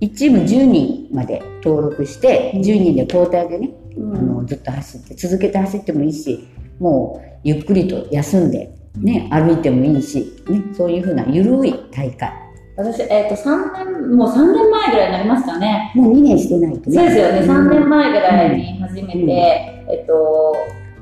[0.00, 12.32] 1チーム10人まで登録して、10人で交代でね、うんあのずっと走って、続けて走ってもいいし、もうゆっくりと休んで、ね、歩いてもいいし、ね、そういうふうな緩い大会。
[12.76, 15.92] 私、えっ、と、3年、もう3年前ぐらいになりますかね。
[15.94, 16.96] もう2年してないとね。
[16.96, 20.56] そうですよね、ん3年前ぐらいに初めて、うんえっと、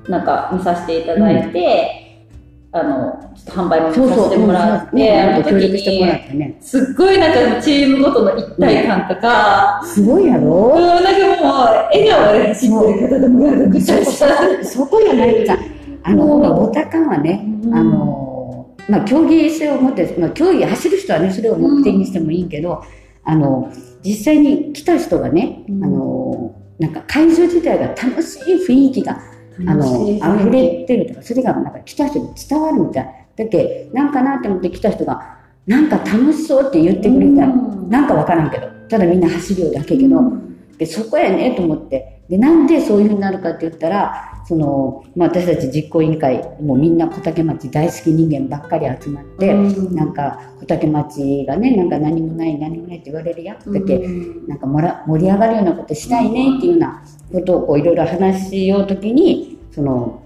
[0.09, 2.08] なんか見させていただいて、
[2.79, 4.25] ああの、ちょっと販売もさ。
[4.25, 6.57] せてもらって、ね、あの時協力してもらっに、てね。
[6.61, 11.57] すっごいなんかチームごとの一体感とか、すごいやうん、ろなんかもう、
[11.93, 13.81] 笑顔で走ってる方でもやる。
[14.65, 15.59] そこじゃないじゃん。
[16.05, 22.83] あの、ボタカンはね、うんあの、まあ、競技性を持って、まあ、競技走る人はね、それを目的にしてもいいけど、
[23.25, 23.71] あの、
[24.03, 29.21] 実際に来た人がね、うんあの、なんか会場自体が楽しい雰囲気が、
[29.67, 33.29] あの、溢れてるとか、それがなんか来た人に伝わるみたい。
[33.37, 37.91] だっけ、なんかなって思って来た人が、なんか楽しそうって言ってくれたら、うん。
[37.91, 40.21] なんかわからんけど、ただみんな走るようだけけど、
[40.79, 42.15] でそこやねと思って。
[42.29, 49.95] でなんでそういうふうになるかって言ったらその、まあ、私たち実行委員会もうみんな小竹町大好き人間ばっかり集まって、うん。
[49.95, 54.47] なんか小竹町がねなんか何もない何もないって言われるやんだけ、うん。
[54.47, 60.23] なんかもら盛り上がるようなことしたいねっていうようなことをこういろいろ話しようときにその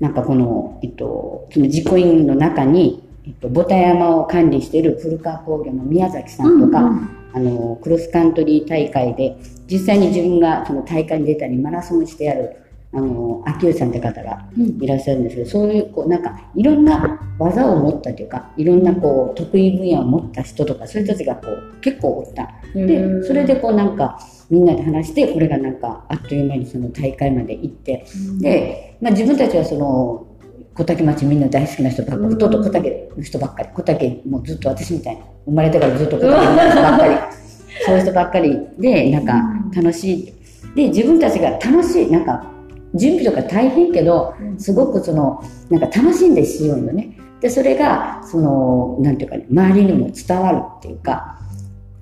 [0.00, 6.90] なんかこの、えっと、その実行委員の中に、えっと、ボタ山を管理している古川工業の宮崎さんとか、
[7.32, 9.36] あのクロスカントリー大会で
[9.70, 12.56] 実際に自分がその大会に出たりマラソンしてやる
[12.92, 14.82] あの秋吉さんって方がうん。
[14.82, 22.54] いらっしゃるんですけどそういうこうなんかいろんな技を持ったというかいろんなこう得意分野を持った人とかそういう人たちがこう結構おった。
[22.74, 24.18] でそれでこうなんか
[24.50, 28.06] みんなで話してこれがなんかあっという間にその大会まで行って。
[28.40, 30.26] で、まあ、自分たちはその
[30.74, 33.68] 小竹町みんな大好きな人ばっかり、うんほとんど小竹の人ばっかり。
[33.74, 35.24] 小竹もうずっと私みたいな。
[35.46, 37.14] 生まれてからずっと小竹の人ばっかり。
[37.84, 38.58] そういう人ばっかり。
[38.78, 39.42] でなんか
[39.74, 40.32] 楽しい。
[40.74, 42.46] で自分たちが楽しいなんか
[42.94, 47.16] 準備とか大変けどすごくそのなんか楽しんでしようよね。
[47.40, 51.38] でそれがそのなんていうかね周りにも伝わるっていうか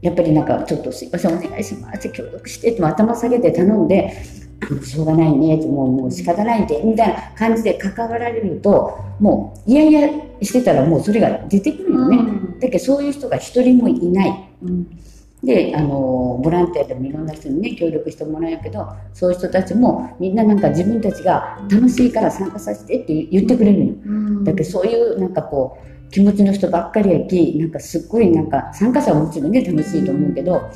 [0.05, 4.15] やっぱりなんかちょっとすいませんお願いします協力してって頭下げて頼んで
[4.83, 10.11] しょうがないねってもうもう仕方ないんでみたいな感じで関わられるともういやいや
[10.43, 12.19] してたらもうそれが出てくるよね、
[12.61, 14.49] だけどそういう人が一人もいない。
[15.43, 24.45] であのボランティアでもいろんな人にね協力してもらうけどそういう人たちもみんななんか自分たちが楽しいから参加させてって言ってくれるの。
[24.45, 30.71] だけどそういうなんかこう気持ちの人ばっかりやきなんかすっごいなんか参加者はもちろんね楽しいと思うけど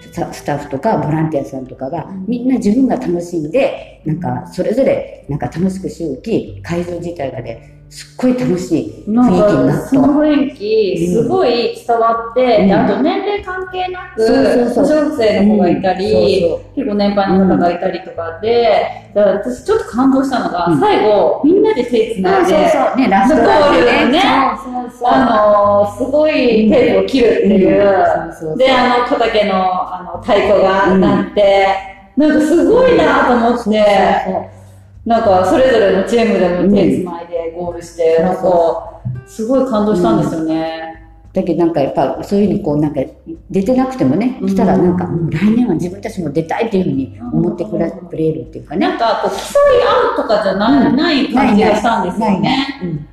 [0.00, 2.24] スタスタッフとかボランティアさんとかがうん。
[2.26, 9.28] みんな自分が楽しんでなんかそれぞれなんか楽しくしようき会場自体がねすっごい楽しい雰囲気にな
[9.74, 10.08] か、っそのた。
[10.20, 12.68] 雰囲気、すごい伝わって、うん。
[12.68, 14.24] であと年齢関係なく、
[14.72, 16.44] 小学生の子がいたり、
[16.76, 20.80] 結構年配の方がいたりとかで、だから私ちょっと感動したのが、うん。
[20.80, 22.96] 最後、みんなで手つないで、そうそうそう。
[22.96, 24.22] ねラストゴールでね。
[24.22, 29.54] あのー、すごいテープを切るっていう、で、あの、小竹の
[29.94, 31.66] あの太鼓が鳴って、
[32.16, 34.59] なんかすごいなと思って、そうそう
[35.04, 38.24] なんかそれぞれのチームでも手つないでゴールして、うん。
[38.26, 40.88] なんか、すごい感動したんですよね。
[41.32, 43.00] だけどなんかやっぱそういうふうにこうなんか
[43.50, 44.48] 出てなくてもねうん。
[44.48, 48.88] 来たらなんか、うん来年は自分たちも出たいっていうふうに思ってくれ,、くれるっていうかね。
[48.88, 50.96] なんかこう、競い合うとかじゃない,、うん。
[50.96, 53.06] ない感じがしたんですよないね。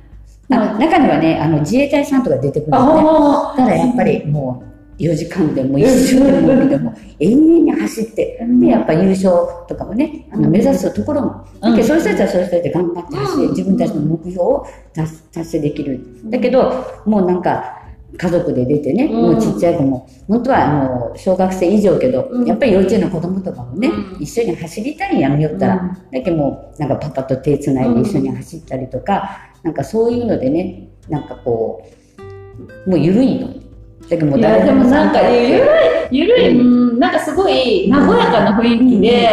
[0.48, 3.02] 中にはねあの自衛隊さんとか出てくるのね。
[3.06, 4.68] あただやっぱりもう
[4.98, 9.30] 4時間でも一週でもでも永遠に走ってでやっぱ優勝
[9.68, 13.50] とかもねあの目指すところも、だけどそういう人たちはそういう人たちで頑張って走ってうん。
[13.50, 16.00] 自分たちの目標を達達成できる。
[16.24, 17.82] だけどもうなんか
[18.16, 19.12] 家族で出てね、うん。
[19.12, 22.46] もうちっちゃい子も本当はあの小学生以上けど、うん。
[22.46, 24.22] やっぱり幼稚園の子供とかもね、うん。
[24.22, 25.88] 一緒に走りたいやんよったら、うん。
[26.10, 31.86] だけどもうなんかパパと手つないで一緒に走ったりとか、なんかそういうのでねなんかこ
[32.86, 33.67] うもう緩いの。
[34.08, 35.64] だけどもういや誰でもなんかゆる
[36.10, 39.28] い、ゆるい、ううん、なんかすごい和やかな雰囲気で、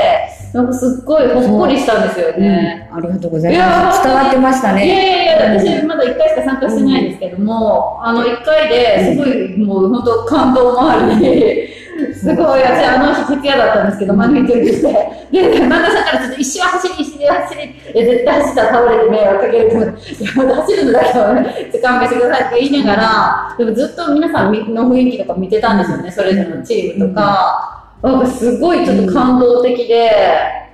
[0.53, 2.87] なんかすっごいほっこりしたんですよね。
[2.91, 2.97] うん。
[2.97, 4.03] ありがとうございます。
[4.03, 5.25] 伝わってましたいやいね。
[5.27, 11.69] やいや、私まだ1回しか参加してないんですけども、あの1回ですごいもう本当感動もあり、
[12.13, 14.87] すごい、私あの日徹夜だったんですけど、マネージャーして、
[15.31, 27.81] で、漫画さんからちょっと一周走り、一周走り、え、絶対走ったら倒れて迷惑かけると思って、いや、まだ走るのだけはね、勘弁してくださいって言いながら、でもずっと皆さんの雰囲気とか見てたんですよね、それぞれのチームとか。
[28.01, 28.19] なん。
[28.19, 30.64] かすごいちょっと感動的で、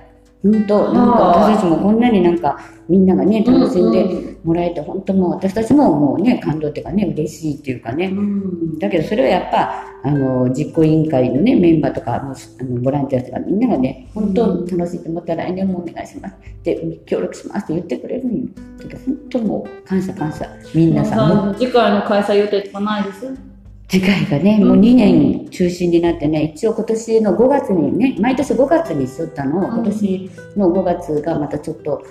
[0.42, 8.06] 本当、なんか私たちもこんなになんかみんながね、楽しんでうんもらえて、本当もう私たちももうね、感動っていうかね、嬉しいっていうかね。
[8.06, 12.34] うんだけどそれはやっぱ、あの、実行委員会のね、メンバーとか、あの、
[12.80, 16.34] ボランティアとかみんながね、本当楽しいと思ったら来年もお願いします。
[16.64, 18.42] で、協力しますって言ってくれるんよ。
[18.78, 20.48] だけど本当もう感謝感謝。
[20.74, 23.51] みんなさ、もう次回の開催予定とかないです？
[23.92, 29.58] 次回がね、もう2年中止になってね、一応今年の5月にね、毎年5月にしとったの。
[29.58, 29.74] を、うん。
[29.74, 32.02] 今年の5月がまたちょっと、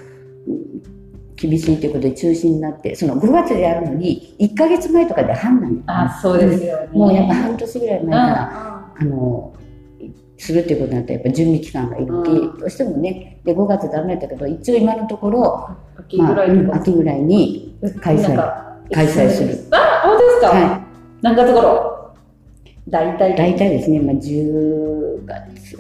[0.48, 1.02] うん
[1.41, 5.84] 厳しいということで中止になって、その5月でやるのに、1ヶ月前とかで判断。
[5.88, 6.89] あ、そうですよね。
[6.91, 9.54] もうやっぱ半年ぐらい前うんから、あの、
[10.38, 12.60] するっていうことになったらやっぱ準備期間がいるき、うん。
[12.60, 15.67] どうしてもね、で5月ダメだったけど、一応今のところ、
[15.98, 16.78] 秋ぐらいまあ。
[16.78, 18.36] 秋ぐらいに開催
[18.94, 19.58] 開催する。
[19.72, 20.81] あ、本当ですか、は
[21.21, 21.91] 何月頃？
[22.89, 23.36] 大体。
[23.36, 25.77] 大体ですね、まあ、10月、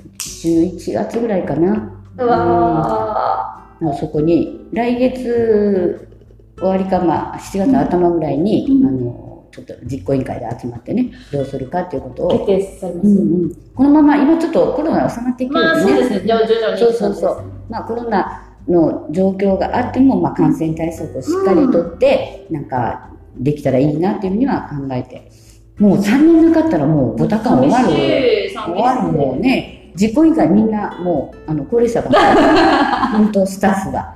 [0.47, 1.93] 11月ぐらいかな。
[2.17, 3.67] うわ
[3.99, 6.07] そこに、来月
[6.57, 13.07] 終わりか、まあ、7月頭ぐらいに、うんあの、ちょっと実行委員会で集まってね、どうするかっていうことーを、決定されます。
[13.07, 16.19] うんうん、このまま、今ちょっとコロナ収まっていくまあよそうですね。
[16.21, 16.79] 徐々に。
[16.79, 17.43] そうそうそう。
[17.69, 25.30] まあコロナの状況があっても、まあ感染対策をしっかりとって、なんかできたらいいなっていうふうには考えて。
[25.81, 27.87] もう3年なかったらもうボタカン終わる。
[28.53, 32.33] 終わるもうね、実行委員会みんなもう、あの、高齢者ばっか
[33.11, 33.17] り。
[33.17, 34.13] 本当スタッフが。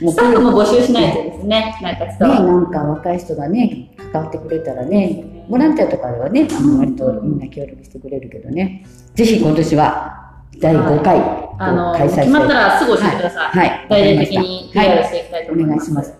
[0.00, 1.76] も うスタッフも募集しないとですね。
[1.82, 2.46] なんかね、伝わる。
[2.46, 8.84] なんか若い人がね、関わってくれたらね、ボランティアとかではね、あの割とみんな協力してくれるけどね。
[9.16, 10.18] ぜひ今年は
[10.60, 11.20] 第5回
[11.58, 13.58] あの、開催決まったらすぐ教えてください。
[13.58, 13.86] はい。
[13.90, 15.90] 大々的にはい PR していきたいとお思います。
[15.90, 16.17] 願いします。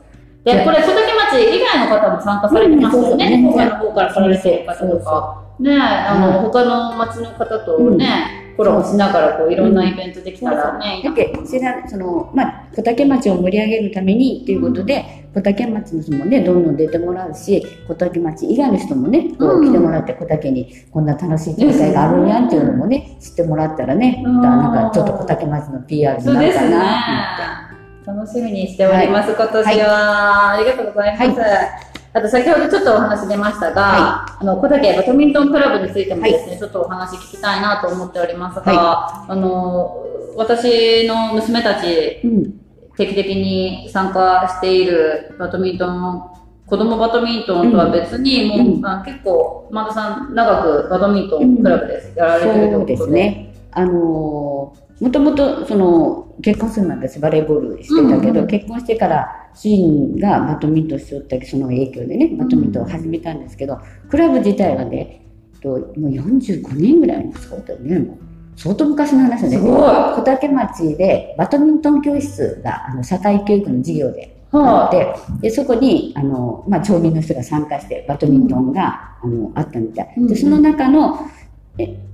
[0.57, 3.43] で、これ、曽竹町以外の方も参加されてますよね。
[3.45, 5.45] うん他の方から来られてる方とか。
[5.61, 26.71] ねあの、他の町の方とね、コラボしながら、こう、いろんなイベントできたらね、だけそれはその、まあ、小竹町を盛り上げるためにということで、小竹町の人もね、どんどん出てもらうし、小竹町以外の人もね、こううん来てもらって、小竹にこんな楽しい大会があるんやんっていうのもね、知ってもらったらね、なんかちょっと小竹町の PR になるかそうですね。
[26.71, 27.68] な。
[28.09, 31.41] 楽しみにしております、今年は、ありがとうございます。
[32.15, 40.07] あと先ほどちょっとお話出ましたが、はあの小竹バドミントンクラブについてもですね、ちょっとお話聞きたいなと思っておりますが、はあの
[40.39, 42.61] 私の娘たちうん。
[42.97, 46.23] 定期的に参加しているバドミントン
[46.67, 53.55] 子供バドミントンとは別に、もう、うんあ結構前田さん長くバドミントンクラブです、やられてるということですね。
[53.73, 65.25] あのーもともとその結婚する前私バレーボールしてたけど、うん結婚してから主人がバドミントンしよったその影響でねバドミントンを始めたんですけど、クラブ自体はね
[65.61, 68.19] ともう45年ぐらいのそうだよねもう。
[68.57, 69.59] 相当昔の話だね。
[69.59, 74.59] 小竹町でバドミントン教室があの社会教育の授業であ。
[74.59, 80.27] はってでそこにあの、まあ、町民の人が参加してバドミントンが、あのあったみたい、うん。
[80.27, 81.21] でその中の
[81.79, 82.08] え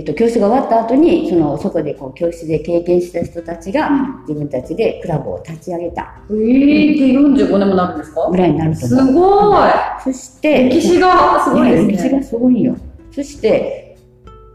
[0.00, 3.90] えっと、教室が終わった後にそのそこでこう教室で経験した人たちが
[4.26, 6.02] 自分たちでクラブを立ち上げた。
[6.30, 6.32] い。
[6.32, 9.50] えー、で45年もなるんですかぐらいになるとす思う。
[9.50, 9.70] ごい。
[10.02, 11.92] そして歴史がすごいですね。
[11.92, 12.74] 歴史がすごいよ。
[13.12, 13.98] そして、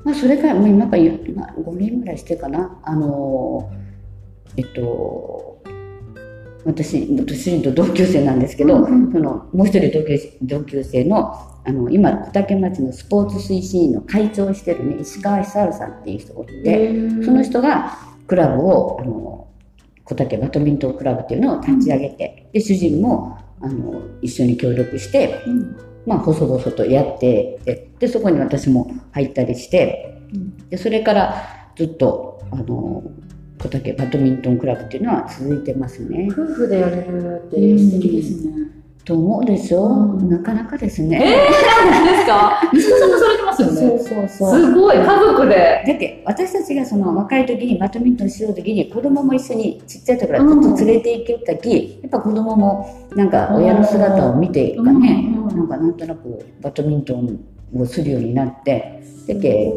[0.03, 1.03] まあ、それからもう今から
[1.35, 2.79] まあ5年ぐらいしてかな。
[2.81, 3.69] あの
[4.57, 5.61] えっと
[6.65, 9.11] 私元主人と同級生なんですけど、うんうん。
[9.11, 16.89] そのもう一人同級生同級生のあの今小竹町のスポーツ推進員の会長をしてるね石川久治さんっていう人がいて、
[17.23, 17.97] その人が
[18.27, 19.47] クラブをあの
[20.03, 30.21] 小竹バドミントンクラブっていうのを立ち上げて、で主人もあの一緒に協力して、うんまあ、細々とやってででそこに私も入ったりして
[30.69, 33.03] でそれからずっとあの
[33.59, 36.27] 小竹バドミントンクラブっていうのは続いてますね。
[36.31, 38.84] 夫婦でやれるって素敵ですね。
[39.05, 40.29] と思うでしょ、うん。
[40.29, 41.21] なかなかですね。
[41.23, 42.59] えー、なんですか？
[42.73, 43.73] 息子さんもされてますよね。
[43.75, 44.61] そうそうそう。
[44.61, 45.83] すごい、家族で。
[45.87, 55.47] だって私たちがその若い時にバドミントンしよう時に子供も一緒にちっちゃい時からずっと連れて行きよったき、やっぱ子供もなんか親の姿を見てかね、うん。
[55.49, 57.39] うんなんかなんとなくバドミントン
[57.79, 59.01] をするようになって。
[59.27, 59.73] だけ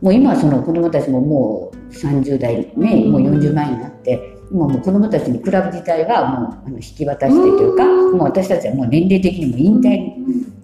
[0.00, 4.18] もう今はその子供たちももう30代ね、うんもう40前になって
[4.50, 8.18] 今もう子供たちにクラブ自体はもうあの引き渡してというか、うん。
[8.18, 10.12] もう私たちはもう年齢的にも引退。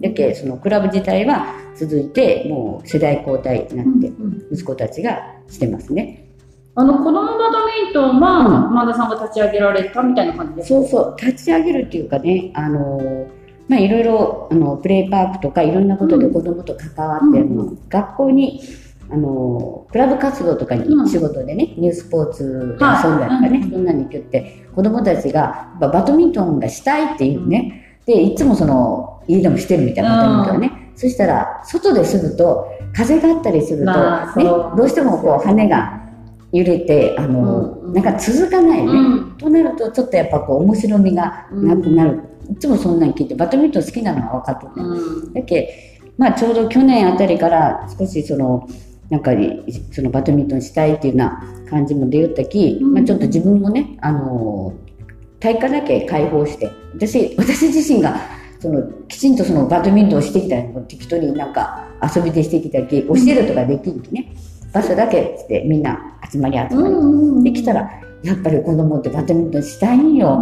[0.01, 4.11] だけそのクラブ自体は続いてもう世代交代になって
[4.51, 5.19] 息子たちが
[5.49, 6.21] してますね。
[6.77, 8.73] あの、子供バドミントンは、うん。
[8.75, 10.79] 前田さんが立ち上げられたみたいな感じですか？
[10.81, 11.15] そうそう。
[11.17, 13.27] 立ち上げるっていうかねあの
[13.69, 18.61] まあいろいろあのプレイパークとかいろんなことで子供と関わってう学校に
[19.09, 21.07] あのクラブ活動とかにうん。
[21.07, 33.91] 仕事でね、ニュースポーツで遊んだりとかね、はいそんなに行って子供たちがバドミントンがしたいっていうね、でいつもその家でもしてるみたいなバドミントンね、そしたら外ですると風があったりすると、
[34.37, 36.01] ね、どうしてもこう羽が
[36.51, 37.93] 揺れてあの、うんうん。
[37.93, 39.37] なんか続かないね、うん。
[39.37, 45.33] となるとちょっとやっぱこう面白みがなくなる、いつもそんなに聞いてバドミントン好きなのは分かってて、うん。
[45.33, 48.67] だけまあちょうど去年あたりから少しその
[49.09, 49.31] なんか
[49.91, 54.73] そのバドミントンしたいっていうような感じも出よったき、うんまあ、ちょっと自分もねあの
[55.45, 58.19] 体育館だけ開放して、私、私自身が、
[58.59, 64.33] その、きちんとそのバドミントンをしてきたり、適当になんか遊びでしてきたり、教えるとかできるきね。
[64.73, 66.89] 場所だけしてみんな集まり集ま
[67.37, 67.43] り。
[67.43, 67.89] できたら、
[68.25, 70.41] やっぱり子供ってバドミントンしたいんよ。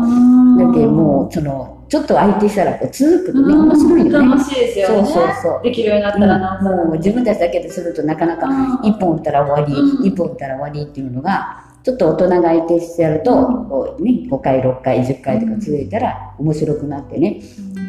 [0.57, 4.29] だけどもう、その、ちょっと相手したらこう続くとね、面白いよね。
[4.29, 4.95] 楽しいですよね。
[5.05, 5.61] そうそうそう。
[5.63, 17.41] できるようになったらなおさらもう自分たちだけでするとなかなかうん一本打ったら終わり、うん一本打ったら終わりっていうのが、ちょっと大人が相手してやると、うんこうね、5回、6回、10回とか続いたら面白くなってね、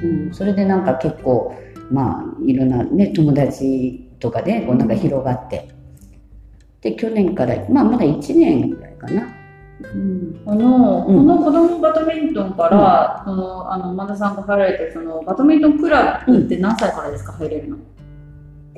[0.02, 1.54] うん、それでなんか結構、
[1.90, 5.68] まあ、いろんなね、友達とかで、こうなんか広がって。
[6.80, 9.43] で、去年から、まあまだ1年ぐらいかな。
[9.94, 17.76] うん、あの、うんこの子供バドミントンから、そのあの前田さんが入られてそのバドミントンクラブって何歳からですか、入れるの？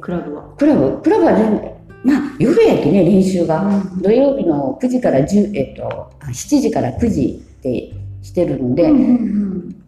[0.00, 0.42] クラブは。
[0.56, 1.62] クラブ、クラブは全部、
[2.04, 3.62] まあ、夜やけね、練習が。
[3.62, 4.02] うん。
[4.02, 7.92] 土曜日の9時から10、えっと、あ7時から9時って
[8.22, 9.82] してるので、うんうんうん。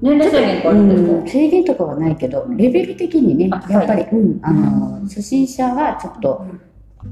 [0.00, 6.46] 年齢制限があるんですか、うん、制限とかはないけど、レベル的にねあ、やっぱり、うん、あの、初心者はちょっと、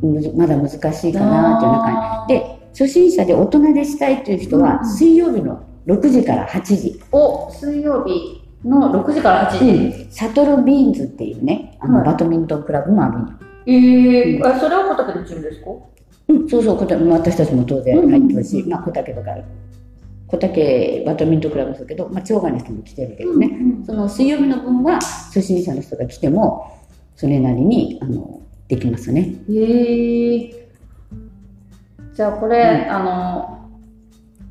[0.03, 0.81] むずまだ難しい
[1.13, 2.35] かなっていうような感じ。
[2.35, 4.89] で、初心者で大人でしたいという人は、うん。
[4.89, 7.01] 水曜日の6時から8時。
[7.11, 10.07] お水曜日の6時から8時。
[10.11, 12.07] サトルビーンズっていうね、あの、はい。
[12.07, 13.29] バドミントンクラブもあるんよ
[13.69, 15.71] えー、あそれは小竹のチームですか？
[16.29, 19.31] うん、そうそう、こたまあ私たちも当然入ってるし、まあ小竹とか、
[20.27, 23.51] 小竹バドミントンクラブですけど、まあ町外の人も来てるけどね、
[23.87, 26.71] その水曜日の分は初心者の人が来ても、
[27.17, 29.35] それなりに、あの、できますね。
[29.49, 30.66] へえ
[32.17, 33.53] じゃあこれ、うんあの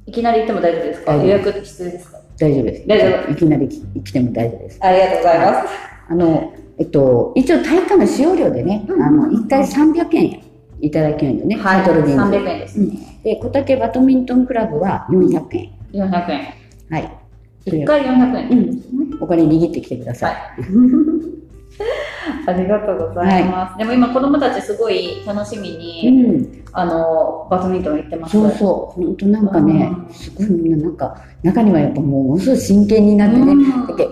[0.08, 1.16] いきなり行っても大丈夫ですか？
[1.16, 2.20] 予約必要ですか？
[2.38, 2.88] 大丈夫です。
[2.88, 4.80] 大丈夫いきなり来来ても大丈夫です。
[4.82, 5.68] ありがとうございます。
[6.10, 10.44] あの、えっと、一応体育館の使用料でね、うんあの、1回300円
[10.80, 12.88] いただけるんよね、はい、サトルビーンズ300円ですね。
[13.24, 15.72] で、小竹バドミントンクラブは400円。
[15.94, 16.46] 400円。
[16.92, 17.12] はい。
[17.66, 18.50] 1回400円。
[18.52, 18.56] う
[19.18, 19.18] ん。
[19.22, 20.34] お金握ってきてください。
[20.34, 20.46] はい。
[22.48, 23.78] ありがとうございます。
[23.80, 26.65] でも今子供たちすごい楽しみに、うん。
[26.78, 28.38] あの、バドミントン行ってます。
[28.38, 29.02] そうそう。
[29.02, 30.14] 本当なんかねう、ん。
[30.14, 33.88] すごいみんななんか、中にはやっぱもうものすごい真剣になってね、うん。
[33.88, 34.10] だけ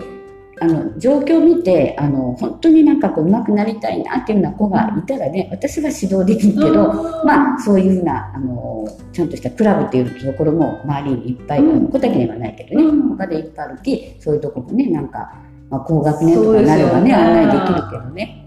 [0.60, 7.26] あの状況を見てあの本当になんかこう上手くなりたいなっていうような子がいたらね私は指導できるけど、うん。
[7.26, 11.88] まあそういうふうなあのちゃんとしたクラブっていうところも周りにいっぱい、うん。
[11.88, 13.08] 小竹にはないけどね、うん。
[13.10, 15.34] 他でいっぱいあるきそういうとこもねなんか、
[15.70, 18.43] まあ、高学年とかなればね案内できるけどね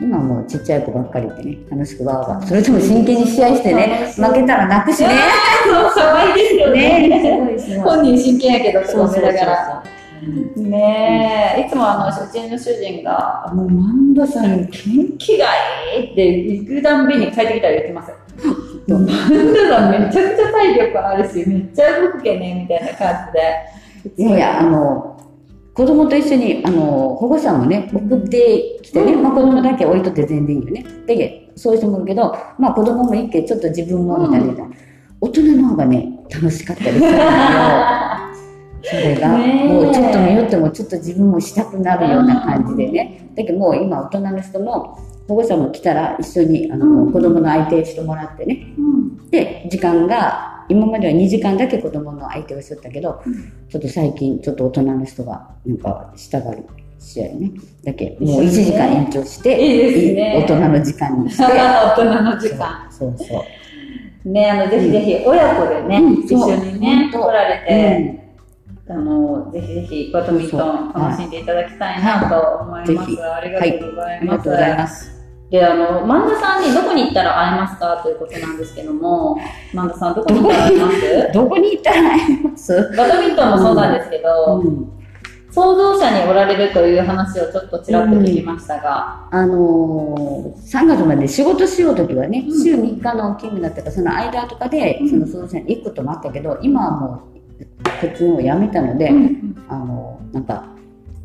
[0.00, 5.08] 今もうちっちゃい子ばっかりでね楽しくわーわーそれとも真剣に試合してね負けたら泣くしね
[5.64, 7.82] そう、可愛いですよね。
[7.82, 9.84] 本人真剣やけど、とそういながら。
[10.56, 14.70] ねえ、いつもあの、うちの主人が、もう、マンダさん、元
[15.18, 15.46] 気が
[15.96, 18.16] いいって行くたんびに帰ってきたら言ってますよ。
[18.88, 19.12] マンダ
[19.76, 24.22] さんめちゃくちゃ体力あるし、めっちゃ動くけね、みたいな感じで。
[24.22, 25.13] いやいや、あの、
[25.74, 30.84] 子供と一緒に、あの、保護者もね、送ってきてね、うんまあ子供だけ置いとって全然いいよね。
[31.06, 34.54] だけど、そういう人もいるけど、まあ子供もいいけど、ちょっと自分もみたいな、
[35.20, 37.02] 大人の方がね、楽しかったりする。
[38.84, 43.30] それが、もうちょっと見よってもちょっと自分もしたくなるような感じでね。
[43.34, 47.12] だけどもう今大人の人も、保護者も来たら一緒にあの、うん。
[47.12, 48.66] 子供の相手してもらってね。
[48.76, 49.30] うん。
[49.30, 53.22] で、時間が、今までは2時間だけ子供の相手をしとったけど、
[53.70, 56.64] ちょっと最近、ちょっと大人の人が、なんか、したがる
[56.98, 57.52] 試合ね。
[57.84, 60.46] だけ、もう1時間延長して、いいですね。
[60.46, 62.86] 大人の時間にして、大人の時間。
[62.90, 63.44] そうそ
[64.24, 64.28] う。
[64.28, 68.23] ね、あの、ぜひぜひ、親子でね、うん一緒にね、来られて、うん
[68.86, 72.92] あの、ぜひぜひバドミントン楽しんでいただきたいなと思います。
[72.92, 73.22] ぜひ。
[73.22, 74.20] ありがとうございます。
[74.20, 74.76] ありがとうござい。
[74.76, 75.14] ます。
[75.50, 79.38] で、あの、万田さんにどこに行ったら会えますかということなんですけども、
[79.72, 81.32] 万田さんどこに行ったら会えます？
[81.32, 82.94] どこに行ったら会えます？
[82.96, 84.90] バドミントンもそうなんですけど、うん。
[85.50, 92.62] 創造者におられるという話をちょっとちらっと聞きましたが、あのー、3月まで仕事しようときはね、うん。
[92.62, 97.33] 週3日の勤務だったから、その間とかでうん、その創造者に行くこともあったけど、今はもう、
[98.00, 100.64] こっちのをやめたので、うんあの、なんか、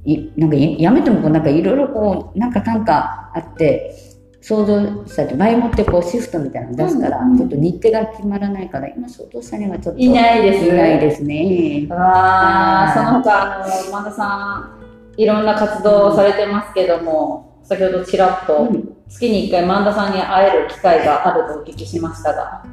[0.06, 3.96] いなんかいやめてもこうなんかいろいろこう、なんかなんかあって、
[4.42, 10.66] 想像者って前もってこうシフトみたいなの出すから、うんうんちょっと日程が決まらないから、今想像者にはちょっといないです。
[10.66, 11.88] いないですね。
[11.92, 13.14] あーそはい。
[13.14, 14.76] の他、あの、万田さ
[15.18, 18.96] ん、いろんな活動をされてますけども、先ほどちらっと、うん。
[19.10, 22.64] 月に1回万田さんに会える機会があるとお聞きしましたが、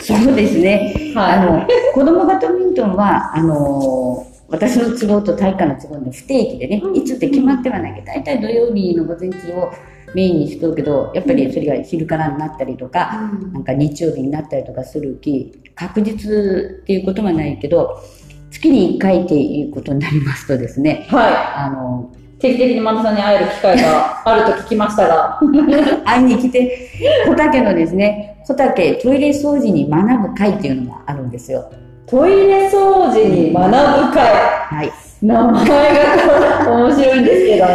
[0.00, 1.12] そうですね。
[1.14, 9.70] はいあの、子供バドミントンは、あの、私の都合と体育館の都合で不定期でね、うんいつって決まってはないけど、大体土曜日の午前中を
[10.14, 18.02] メインにしとるけど、やっぱりそれが昼からになったりとか、なんか日曜日になったりとかするき、確実っていうことはないけど、
[18.50, 22.40] 月に1回っていうことになりますとですね、はあの、い。
[22.40, 25.40] 定期的にマンダさんに会える機会があると聞きましたが。
[26.06, 26.88] 会いに来て、
[27.26, 31.70] 小竹のですね、小竹トイレ掃除に学ぶ会っていうのがあるんですよ。
[32.06, 34.24] トイレ掃除に学ぶ会。
[34.64, 34.90] はい。
[35.20, 37.66] 名前が面白いんですけど。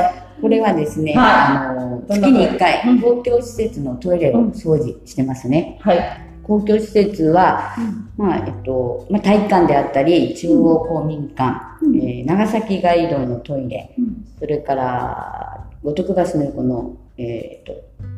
[0.41, 5.77] これはですね、はあの、月に1回うん、公共施設のトイレを掃除してますね。
[5.79, 5.99] はい。
[6.41, 7.75] 公共施設は、
[8.17, 18.12] まあ、えっと、まあ、体育館であったり、中央公民館、うんえー長崎街道のトイレ、うんそれから、五徳橋の横の、えーっと、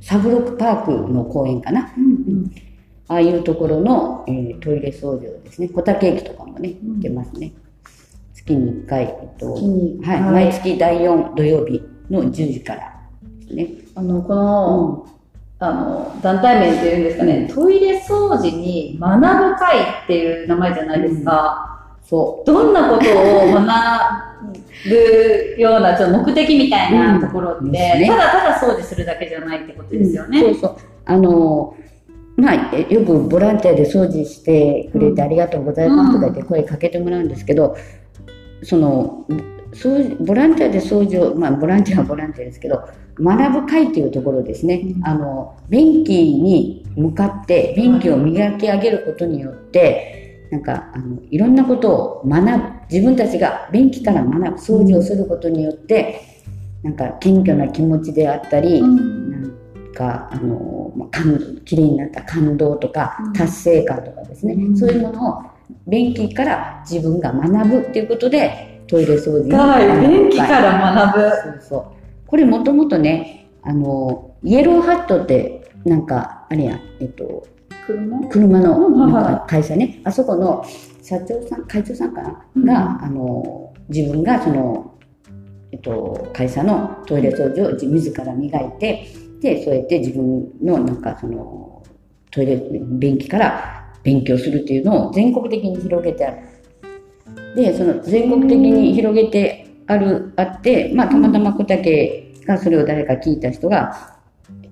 [0.00, 1.92] サブロックパークの公園かな。
[1.96, 2.50] うん
[3.08, 7.52] ああいうところの、えートイレ掃除をですね、小竹駅とかもね、うん行ってますね。
[8.34, 13.00] 月に1回、えっと、月に一はい、回毎月第4土曜日の10時から
[13.40, 13.66] ですね。
[13.96, 15.06] あの、この、
[15.58, 19.26] あの、団体名っていうんですかね、トイレ掃除に学ぶ
[19.56, 21.69] 会っていう名前じゃないですか。
[22.10, 24.30] そどんなことを学
[24.88, 29.92] ぶようなちょっと目的みたいなところって、うんねただただ掃除するだけじゃないってことう。
[29.92, 30.40] ですよね。
[30.40, 30.76] そうそう。
[31.04, 31.76] あの、
[32.36, 37.76] まあ、えよくボランティアで掃除してくれてありがとうございますとか言って声かけてもらうんですけど、
[38.64, 39.24] その、
[39.72, 42.88] 掃除ボランティアで掃除を、まあ、ボランティアはボランティアですけど、
[43.20, 50.20] 学ぶ会というところですね、うんあの、便器に向かって、便器を磨き上げることによって、
[50.50, 56.22] なんか、あの、いろんなことを学ぶ、自分たちが便器から学ぶ、掃除をすることによって、
[56.82, 59.42] なんか、謙虚な気持ちであったり、うん。
[59.42, 64.76] なんか、あの、まあ、感綺麗になった感動とかうん、達成感とかですね、うん。
[64.76, 65.42] そういうものを
[65.86, 71.60] 便器から自分が学ぶっていうことで、トイレ掃除にはい、学ぶ便器から学ぶ。
[71.60, 71.84] そうそう。
[72.26, 77.46] これもともとね、あの、イエローハットって、なんか、あれや、えっと、
[77.86, 80.64] 車車の 会社ね、あそこの
[81.02, 82.64] 社長さん、会長さんかな、うん。
[82.64, 84.94] が、あの、自分がその、
[85.72, 89.06] えっと、会社のトイレ掃除を自自ら磨いて、
[89.40, 91.82] で、そうやって自分のなんかその、
[92.30, 92.56] トイレ、
[92.98, 96.36] 便器から勉強するっていうのを全国的に広げてある。
[97.56, 104.19] で、その全国的に広げてある、あって、まあ、たまたま小竹がそれを誰か聞いた人が、えっと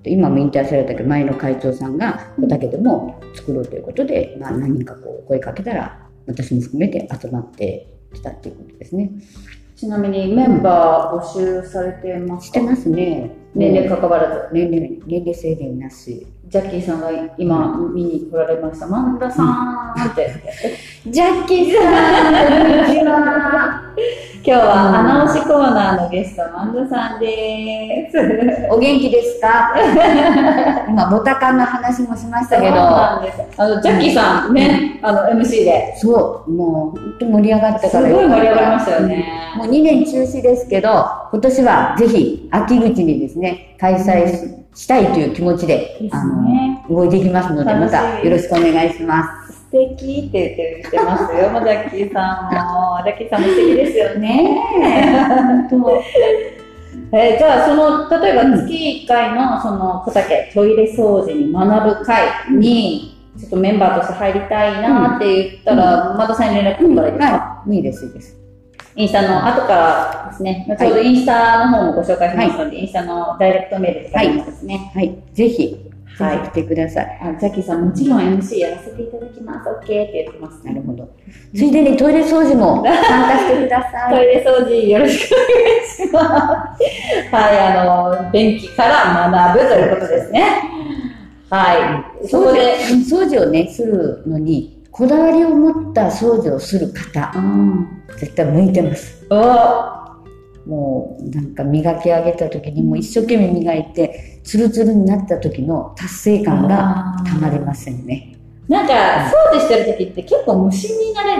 [0.05, 9.11] 今も引退されたけど、前の会長さんが小竹でも作ろうということで、まあ、何人かこう声かけたら、私も含めて集まってきたっていうことですね。
[9.75, 12.59] ちなみにメンバー募集されてますか？
[12.59, 13.31] してますね。
[13.55, 14.53] 年齢関わらず。
[14.53, 16.27] 年齢、年齢制限なし。
[16.49, 18.87] ジャッキーさんが今見に来られました。
[18.87, 20.33] マンダさんって。
[21.07, 23.81] ジャッキーさん、こんにちは。
[24.41, 28.17] 今日は穴押しコーナーのゲスト、マンダさんです。
[28.71, 29.75] お元気ですか？
[30.89, 33.21] 今、ボタカンの話もしましたけど、あ
[33.59, 35.93] の、ジャッキーさんね、あの、MC で。
[35.97, 39.25] そう、もう、本当盛り上がったすからごい盛り上がりましたよね。
[39.55, 49.53] もう2年中止ですけど、今年はぜひ秋口にですね、開催ししたいという気持ちで、ですあのね、動いていきますので、またよろしくお願いします。
[49.53, 53.03] 素敵って言ってますよ、ジャッキーさんも。
[53.03, 55.67] ジャッキーさんも素敵ですよね。
[55.69, 56.01] 本
[57.11, 68.38] えーじゃあ、その、例えば月1回の、その、小竹トイレ掃除に学ぶ会に、ちょっとメンバーとして入りたいなって言ったら、またさんに連絡取ったらいいですか、はい、いいです、いいです。
[68.99, 77.19] インスタの後からですね、後ほどインスタの方もご紹介しますので、インスタのダイレクトメールとかにもですね、はい、ぜひ、ぜはいひ来てください。
[77.21, 80.65] あジャッキーさんもちろん MC やらせていただきます、OK って言ってます。
[80.65, 81.09] なるほど。
[81.55, 84.15] ついでにトイレ掃除も参加してください。
[84.15, 85.47] トイレ掃除よろしくお願
[85.77, 87.35] いします。
[87.35, 90.43] はい、あの、便器から学ぶということですね。
[91.49, 92.27] はい。
[92.27, 92.75] そこで、
[93.09, 97.33] 掃除をね、するのに、こだわりを持った掃除をする方、
[98.17, 99.25] 絶対向いてます。
[99.29, 108.35] おもう、なんか磨き上げた時にもう一生懸命磨いて、ツルツルになった時の達成感がたまりませんね。
[108.67, 108.93] なんか、
[109.53, 111.37] 掃除してる時って結構虫になれ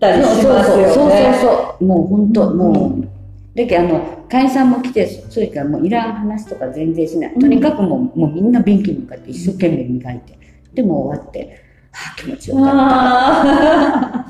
[0.00, 0.86] たりしますよね。
[0.92, 1.84] そうそうそう。
[1.84, 3.08] もう本当、うんもう。
[3.56, 7.34] だけどあの、会員さんも来て、それからもういらん話とか全然しない。
[7.38, 10.36] とにかくもう、もうみんな便器に向かって一生懸命磨いて。
[10.74, 14.24] でも終わって、はあ、気持ちよかっあ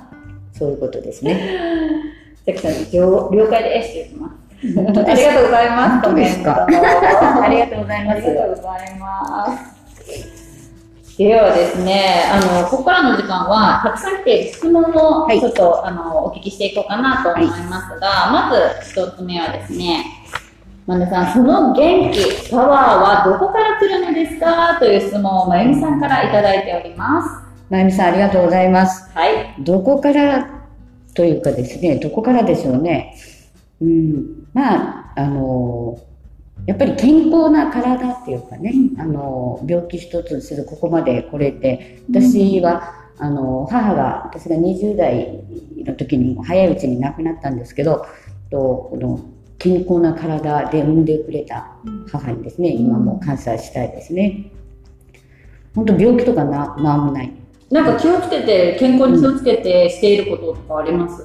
[0.52, 0.58] た。
[0.58, 1.58] そういうことですね。
[2.58, 5.10] さん、了了解ですって言ってます。
[5.10, 5.90] ありがとうございます。
[5.90, 9.80] 本当ですかありがとうございますありがとうございます。
[11.18, 20.04] ではですね、あの、ここからの時間は、たくさん来ている質問をはいちょっと、あの、お聞きしていこうかなと思いますが、まず一つ目はですね、
[20.86, 24.76] マネさん、その元気、パワーはどこから来るのですか？
[24.78, 27.49] という質問をまゆみさんからいただいております。
[27.70, 29.08] まゆみさん、ありがとうございます。
[29.14, 29.54] はい。
[29.60, 30.66] どこから
[31.14, 33.16] というかですね、どこからでしょうね。
[33.80, 35.96] うん、まあ、あの、
[36.66, 45.40] やっぱり健康な体っていうかね、あの、病気一つするここまで来れて、私は、あの、母が、私が20代
[45.84, 48.04] の時にも早いうちに亡くなったんですけど、
[48.50, 49.20] とこの
[49.58, 51.76] 健康な体で産んでくれた
[52.10, 54.50] 母にですね、今も感謝したいですね。
[55.72, 57.39] 本当病気とかな、なんもない。
[57.70, 61.22] なんか気をつけて、健康に気をつけてしていることとかあります、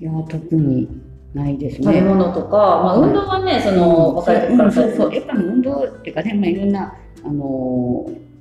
[0.00, 0.88] いや、特に
[1.34, 1.84] ないですね。
[1.84, 6.94] 食べ物とか、まあ、運動はね、その、若い時からそうそう、やっぱり運動っていうかね、まあ、いろんな、
[7.24, 8.32] あのー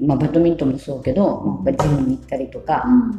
[0.00, 3.12] まあ、バドミントンもそうけど、まあ、ジムに行ったりとか、あの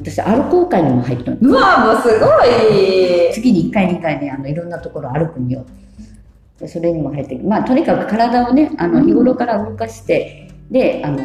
[0.00, 1.48] 私、アルコー会にも入ってるんです。
[1.48, 3.32] うわもうすごい。
[3.32, 5.64] 月に1回、2回ね、あのいろんなところ歩くんよ。
[6.58, 7.44] でそれにも入ってる。
[7.44, 11.18] まあ、とにかく体をね、あの日頃から動かして、で、あの、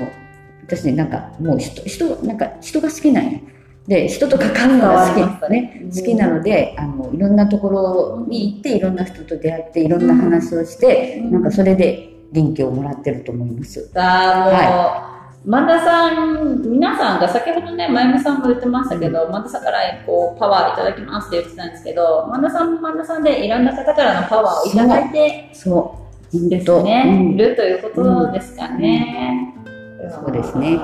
[0.69, 3.39] 私ね、なんかもう人、人、なんか人が好きなんよ。
[3.87, 5.51] で、人と関わるのが好き。
[5.51, 13.89] ね、好きなので、あの、いろんなところに行って、いろんな人と出会って、いろんな話をして、なんかそれで元気をもらってると思います。
[13.95, 15.09] あ
[15.43, 26.09] もう、万田さん、皆さんが先ほどね、まゆみさんも言ってましたけど、万田さんからこうパワーいただきますって言ってたんですけど、万田さんも万田さんでいろんな方からのパワーをいただいてそう。
[26.31, 29.55] 本です当ね、うんいるということですかね。
[30.07, 30.79] そうですね。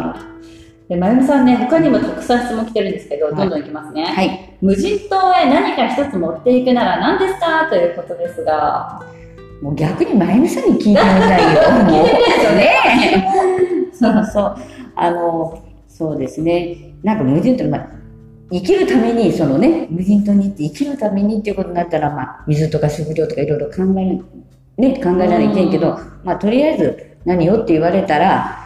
[0.89, 4.05] で、まゆみさんね、他にもたくさん質問来てるんですけど、はいどんどんいきますね。
[4.05, 4.57] はい。
[4.61, 9.01] 無人島へ何か一つ持っていくなら何ですかということですが。
[9.61, 11.61] もう逆にまゆみさんに聞いてみたいよ。
[11.87, 13.29] 聞いてみたいですよね。
[13.93, 14.55] そうそう。
[14.95, 16.77] あの、そうですね。
[17.03, 17.87] なんか無人島、まあ、
[18.51, 28.64] 生きるために、そのね、無人島に行って生きるためにっていうことになったら、まあ、水とか食料とかいろいろ考え、ね、考えられてんけど、まあ、とりあえず何よって言われたら、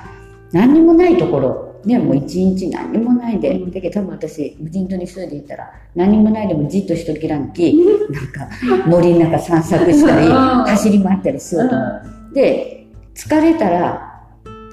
[0.51, 3.71] 何にもないところ、ね、もう一日何にもないで、うん。
[3.71, 7.73] だけど多分私、無人島に一人で行ったら、何にもないでもじっとしときらんき、
[8.09, 10.33] なんか森の中散策したり、うん。
[10.33, 12.33] 走り回ったりしようと思う。
[12.33, 14.23] で、疲れたら、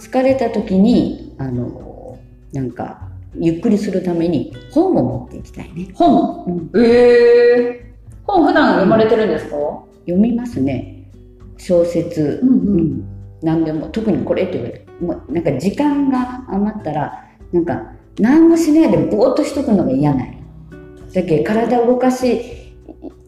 [0.01, 2.19] 疲れた時に、あの、
[2.53, 3.09] なんか、
[3.39, 5.89] ゆっくりするために本を持っていきたいね。
[5.95, 6.45] 本？
[6.47, 6.71] うん。
[6.83, 9.57] えー、本普段読まれてるんですか、
[10.07, 11.11] 読みますね。
[11.59, 13.05] 小説、うんうん、
[13.43, 20.39] 何でも、特にこれって言われて、もうなんか時間が余ったら、なんか、何もしないでぼーっとしとくのが嫌ない。
[21.13, 22.41] だけど体を動かし、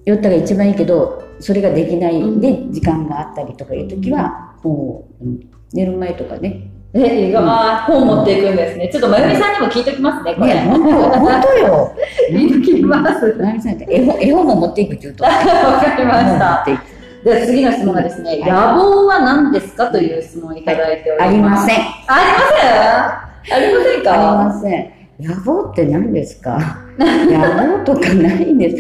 [0.04, 5.40] よったが一番いいけど、それができないで、時間があったりとかいう時は、本を、うん
[5.70, 8.88] 寝る前とかね、え、意外、あー本持っていくんですね。
[8.90, 10.54] ちょっとまゆみさんにも聞いときますね、これ。
[10.54, 10.90] ね、本当、
[11.20, 11.92] 本当よ。
[12.32, 13.36] 聞きます。
[13.36, 15.24] なみさんって絵本絵本も持っていくって言うと。
[15.28, 16.64] わかりました。
[16.66, 18.46] 持っていくでは次の質問がですね、はい野
[18.76, 21.68] 望は何ですかという質問をいただいておあります。
[21.68, 21.84] りません。
[22.06, 23.56] ありません？
[23.56, 24.12] ありませんか？
[24.12, 24.92] ありません。
[25.20, 26.78] 野望って何ですか？
[26.98, 28.76] 野望とかないんです。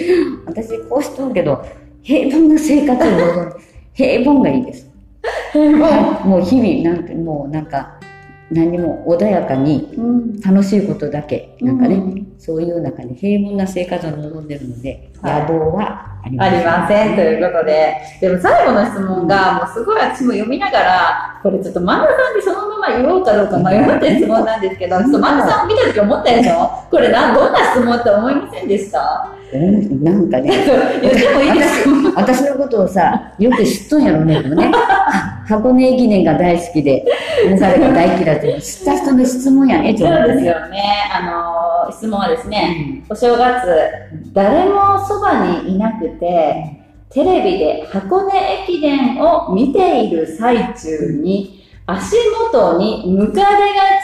[0.46, 1.64] 私こうしとるけど、
[2.02, 3.58] 平凡な生活を
[3.92, 4.88] 平凡がいいです。
[5.52, 7.97] はいもう日々、なんて、もうなんか、
[8.50, 10.40] 何も穏やかにうん。
[10.40, 12.32] 楽しいことだけ、なんかね、うん。
[12.38, 15.42] そういう中に平凡な生活を望んでるので、はい。
[15.42, 16.54] 野望はありません。
[16.54, 26.70] ありませんということで、でも最後の質問が、もうすごい私も読みながら、これちょっと真ん中さんにそのまま言おうかどうか迷ってる質問なんですけど、ちょっと真ん中さんを見た時思ったでしょ？
[26.90, 29.30] これな、どんな質問って思いませんでした？
[29.32, 30.50] うんなんかね、
[31.00, 34.70] 言ってもいいですか私のことをさ、よく知っとんやろね、でもね。
[35.46, 37.06] 箱根駅伝が大好きで、
[37.58, 41.10] 彼が大嫌いって、知った人の質問やね、そうですよね。
[41.10, 43.66] あの、質問はですね、お正月、
[44.34, 51.57] 誰もそばにいなくて、テレビで箱根駅伝を見ている最中に、
[51.90, 52.16] 足
[52.52, 53.46] 元にムカデが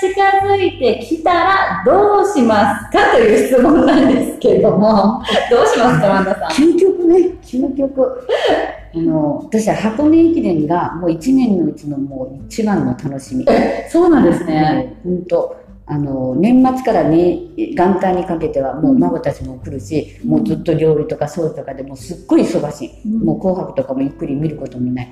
[0.00, 5.20] 近づいてきたらどうしますかという質問なんですけども、
[5.50, 6.50] どうしますか、ワンダさん？
[6.50, 8.26] 究極ね、究極。
[8.94, 13.44] あの、私は箱根駅伝がもう一年のうちのもう一番の楽しみ。
[13.90, 14.94] そうなんですね。
[15.04, 15.54] 本当
[15.86, 17.38] あの、年末からね、
[17.76, 23.08] 元旦にかけてはもう孫たちも来るし、もうずっと料理とか掃除とかでもうすっごい忙しい。
[23.08, 25.08] もう紅白とかもゆっくり見ることもない。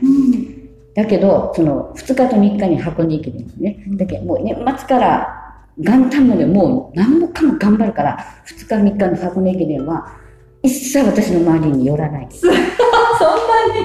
[0.94, 3.84] だけど、その2日と3日に箱根駅伝ですね。
[3.96, 5.38] だけどもう年末から
[5.78, 10.18] 元旦までもう何もかも頑張るから、2日3日の箱根駅伝は
[10.62, 12.34] 一切私の周りに寄らないで。
[12.34, 12.56] そんな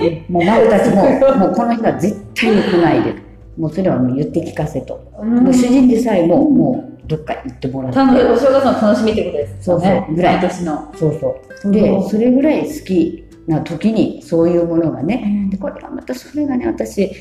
[0.01, 0.25] に？
[0.29, 0.95] もう孫たちも、
[1.37, 3.15] もうこの日は絶対に来ないで。
[3.57, 4.97] もうそれはもう言って聞かせと。
[5.23, 7.97] もう主人でさえも、もうどっか行ってもらって。
[7.97, 10.07] 楽お正月の楽しみってことですそうそうね。
[10.11, 10.93] ぐらい毎年の。
[10.95, 11.71] そうそう。
[11.71, 17.11] で、それぐらい好きな時にそういうものがねでこれがまたそれがね私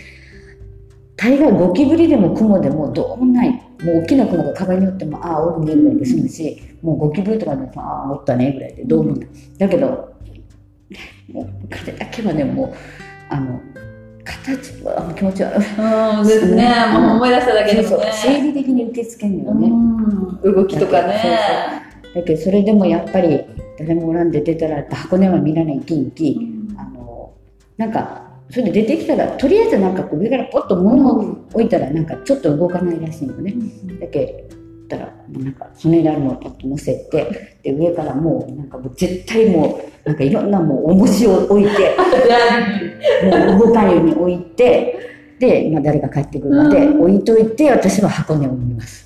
[1.17, 3.51] 大概ゴキブリでもクモでもどうもない。
[3.51, 10.15] もう大きな雲が壁によってもああおるねぐらいで済むし、もうゴキブリとかでもああおったねぐらいでどうもない、だけど
[11.31, 12.75] もう彼だけはねもう
[13.29, 13.61] あの
[14.25, 16.69] 形は気持ち悪いうんですね。
[16.93, 18.13] もう思い出しただけでそうそうもね。
[18.15, 20.55] 生理的に受け付けんのよね、うん。
[20.55, 21.83] 動きとかね。
[22.15, 23.45] だけどそれでもやっぱり
[23.79, 26.39] 誰もおらんで出たら箱根は見らないきんき、
[26.79, 27.35] あの
[27.77, 31.21] なんかそれで出てきたらとりあえずなんかこう上からポッと物を
[31.53, 33.55] 置いたらなんかちょっと動かないらしいのね、
[34.01, 41.97] だけどったらなんかその間もパッと乗せてで上からもうなんかもう絶対もうなんかいろんなもう重しを置いて
[43.25, 49.06] もう動かんように置いてで、まあ、誰が帰ってくるまで置いといて私は箱根を見ます。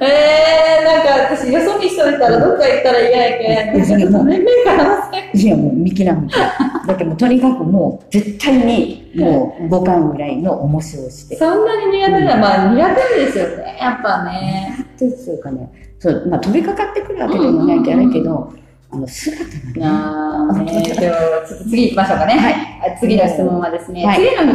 [0.00, 3.80] えー、なんか私よそ見しといたらどっか行ったら嫌やけん。
[3.80, 11.36] 別にもう年齢からせいやもう見切らん見切らんだけどもうとにかくもう絶対にもう動かんぐらいの重しをして。
[11.36, 13.48] そんなに苦手なまあ苦手ですよ。
[13.58, 14.86] ね、やっぱね。
[14.98, 18.52] ですいうかねそう、まあ、飛びかかってくるわけでもないけどあるけど
[18.90, 22.34] あの姿がねなあ、ね、次行きましょうかね。
[22.38, 22.98] はい。
[23.00, 24.18] 次の質問はですね、はい。
[24.18, 24.52] 次の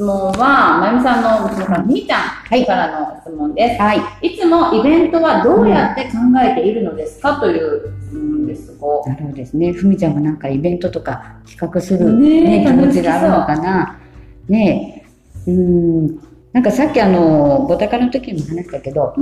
[0.00, 3.82] 質問は、まゆみさんの娘さん、みーちゃんからの質問です。
[3.82, 4.00] はい。
[4.26, 8.86] いつもイベントはどうやって考えているのですかという質問ですが。
[9.06, 9.74] なるほどですね。
[9.74, 14.00] ふみちゃんもなんかイベントとか企画する、ねえね気持ちがあるのかな。
[14.48, 15.04] ね
[15.46, 15.50] え。
[15.50, 16.18] うん。
[16.54, 19.14] なんかさっきあのボタカの時にも話したけど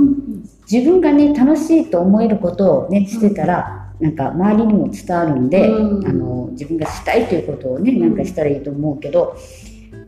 [0.71, 6.07] 自分がね楽しいと思えることをねしてたら、なんか周りにも伝わるんで、うん。
[6.07, 9.35] あの自分がしたいということをねなんかしたらいいと思うけど、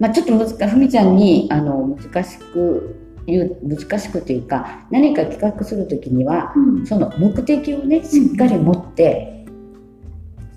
[0.01, 2.95] まあ、ちょっと難しふみちゃんにあの難しく
[3.27, 6.87] 言う難しくというか何か企画する時にはうん。
[6.87, 9.45] その目的をねしっかり持って、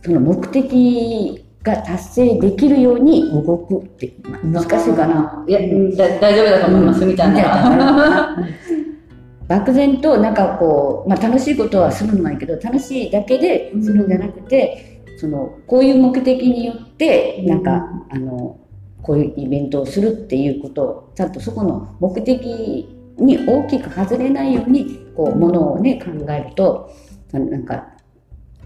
[0.02, 5.44] その目的が達成できるように動くって、まあ難しいかな。
[5.46, 7.76] いや、うんだ大丈夫だと思います、みたいな。
[7.76, 8.48] な
[9.46, 18.56] 漠然となんかこう、まあ、楽しいことはするのはいいけど楽しいだけでするんじゃなくて、そのこういう目的によってなんか、あの
[19.04, 22.88] こういうイベントをするっていうことをちゃんとそこの目的
[23.18, 26.90] に大きく外れないようにこうものをね考えると
[27.32, 27.94] ななんか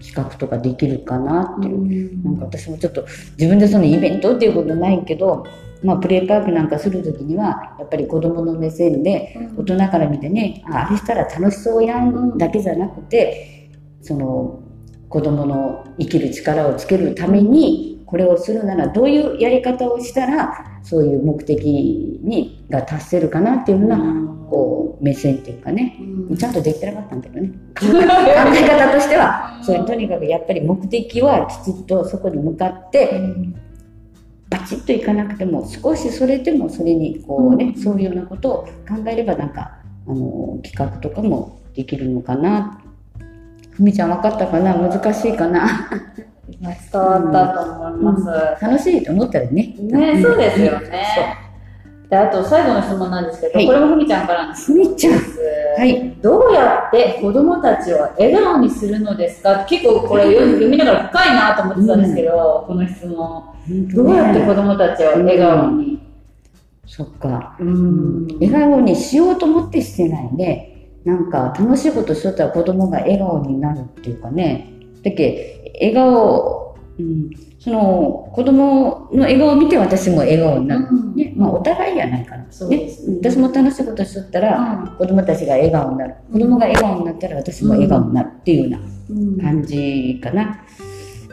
[0.01, 2.23] 企画とかできるかなっていう。
[2.23, 3.05] なんか私もちょっと
[3.37, 5.45] 自分でそのイベントっていうことないけど、
[5.83, 13.69] まあ、プレイパークなんかする時にはやっぱり子どもの目線で大人から見てねああれしたら楽しそうやんだけじゃなくて
[14.01, 14.61] その
[15.09, 23.97] 子どもの生きる力をつけるためにこれをするならどういうやり方をしたらそういう目的にが達せるかなっていうような
[24.49, 25.95] こう目線っていうかね。
[26.35, 27.49] ちゃんとできてなかったんだけどね。
[27.79, 33.21] 考え方としてはそれとにかくやっぱり目的はきちっとそこに向かって
[34.49, 37.81] バチッといかなくても少しそれでもそれにこうね、うん。
[37.81, 38.69] そういうようなことを考
[39.05, 42.81] えればなんかあの企画とかもできるのかな。
[43.69, 44.73] ふみちゃん分かったかな？
[44.73, 45.91] 難しいかな？
[46.59, 48.65] 伝わったと思います。
[48.65, 49.75] 楽しいと思ったらね。
[49.79, 51.37] ね、そうですよね。
[52.09, 53.67] で、あと最後の質問なんですけど、はい。
[53.67, 54.89] これもふみちゃんからの質問です。
[54.89, 55.13] ふみちゃん。
[55.79, 56.15] はい。
[56.21, 59.63] どうやって子供たちを笑顔にするのですか？
[59.65, 63.43] 結構これ読みながら深いなと思ってたんですけど、この質問。
[63.93, 65.99] どうやって子供たちを笑顔に？
[66.87, 67.55] そっか。
[67.59, 68.27] うん。
[68.41, 74.73] 笑顔にしようと思ってしてないねなんか楽しいことしとったら子供が笑顔になるっていうかね。
[75.03, 81.15] だけ笑顔、うん、その子供の笑顔を見て私も笑顔になる、うん。
[81.15, 81.33] ね。
[81.35, 82.89] まあ、お互いやないかな、ね、
[83.21, 86.15] 私も楽しいことしとったら、子供たちが笑顔になる。
[86.31, 89.37] 子供が笑顔になったら私も笑顔になるっていうよううん。
[89.37, 90.65] な感じかな、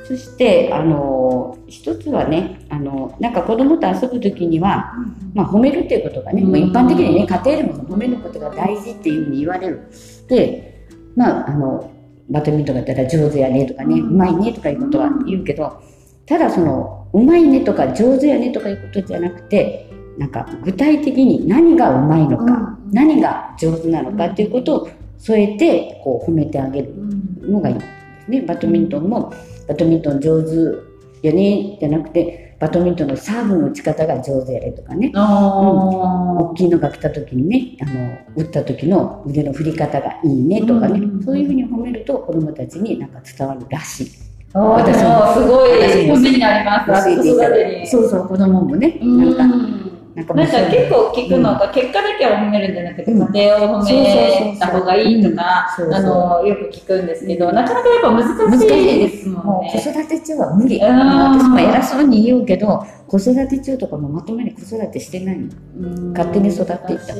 [0.04, 4.94] そしてあの一つはねあのなんか子供と遊ぶ時には
[5.34, 6.50] まあ、褒めるっていうことがね、うん。
[6.50, 9.88] まあ、一般的にね家庭でも褒めることが大事っていうふうに言われる。
[10.28, 11.90] でまああの
[12.28, 15.80] バドミントンだったら上手やねとかね、ううんまいねとかいうことは言うけど
[16.26, 26.94] ただそのうまいねとか上手やねとかいうことじゃなくてなんか具体的に何がうまいのか、うん何が上手なのかっていうことを添えてこう褒めてあげる
[27.42, 27.80] のがいいで
[28.24, 28.42] すね。
[28.42, 29.32] バドミントンも
[29.66, 35.12] バドミントン上手やねじゃなくてバドミントンのサーブの打ち方が上手やねとかね。
[35.14, 44.10] あ大きいのが来た時にねあの打った時の腕の振り方がいいねとかね、うんそういうふうに褒めると子どもたちになんか伝わるらしい。
[44.52, 47.04] あ私もすごい私もためになります。
[47.04, 47.66] 教えていただいて。
[47.66, 49.36] 子育てにそうそう子供もね、うん。
[49.36, 49.85] なんか
[50.16, 53.34] なんかなんか結構聞くのが、結果だけを褒めるんじゃなくて、うん。
[53.34, 59.70] 家庭を褒めた方がいいとか、あの、よく聞くんですけど、なかなかやっぱ難しいですもんね。
[59.74, 60.78] 子育て中は無理。
[60.78, 60.98] うん。
[60.98, 65.48] 私も偉そうに言うけど、子育て中とかもまともに子育てしてないの。
[65.80, 66.12] うん。
[66.12, 67.14] 勝手に育っていった。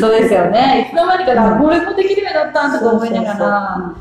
[0.00, 0.88] そうですよね。
[0.88, 3.96] いつの間にかな、これもできるようになったんとか思いながら、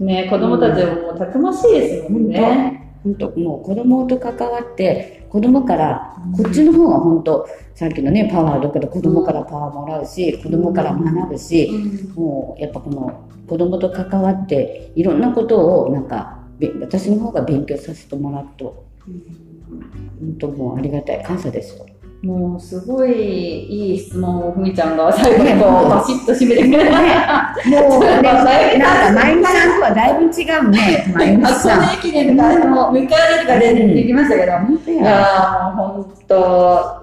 [0.00, 2.85] ね、子供たちももうたくましいですもんね。
[3.06, 11.70] 本当もう子供と関わって子供からこっちの方が本当さっきのねパワーだけど子供からパワーもらうし子供から学ぶし、
[12.16, 18.84] もうやっぱこの子供と関わっていろんなことをなんかべ私の方が勉強させてもらうと
[20.18, 21.86] 本当もうありがたい感謝ですよ。
[22.22, 27.54] もうすごいいい質問をふみちゃんが最後にこう バシッと締めてくれた。
[27.66, 31.80] もう ね、なんか、まゆみさんとはだいぶ違うね、まゆみ箱さん。
[31.80, 35.72] 根駅伝で誰も迎えられるかで出てきましたけど、本当いや。
[35.76, 36.36] 本当、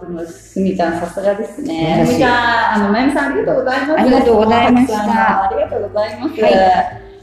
[0.09, 2.03] もうすみちゃんさすがですね。
[2.05, 2.32] ふみちゃん、
[2.76, 3.93] あの、まゆみさんありがとうございます。
[3.93, 6.41] ありがとうございましたありがとうございます。
[6.41, 7.14] はい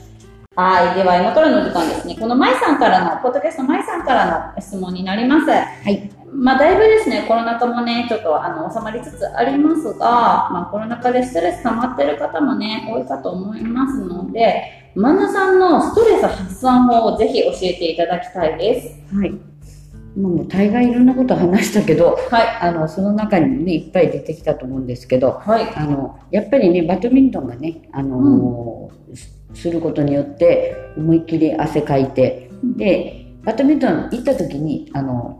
[0.56, 5.50] はい、では今からの時間ですね、このまいさんからの、ポッドキャストまいさんからの質問になります。
[5.50, 5.56] は
[5.88, 6.19] い。
[6.40, 19.14] まあ、だいぶですね、コロナ禍もね、ちょっとあの収まりつつありますが、まあ、コロナ禍でストレス溜まってる方もね、多いかと思いますので、マナさんのストレス発散法をぜひ教えていただきたいです。
[19.14, 19.34] はい。
[20.16, 22.46] 今もう大概いろんなこと話したけど、はい。
[22.62, 25.70] あの、その中にもね、いっぱい出てきたと思うんですけど、はい。
[25.76, 35.39] あの、やっぱりね、バドミントンがね、あのすすることによって、思いっきり汗かいて、で、バドミントン行った時に、あの、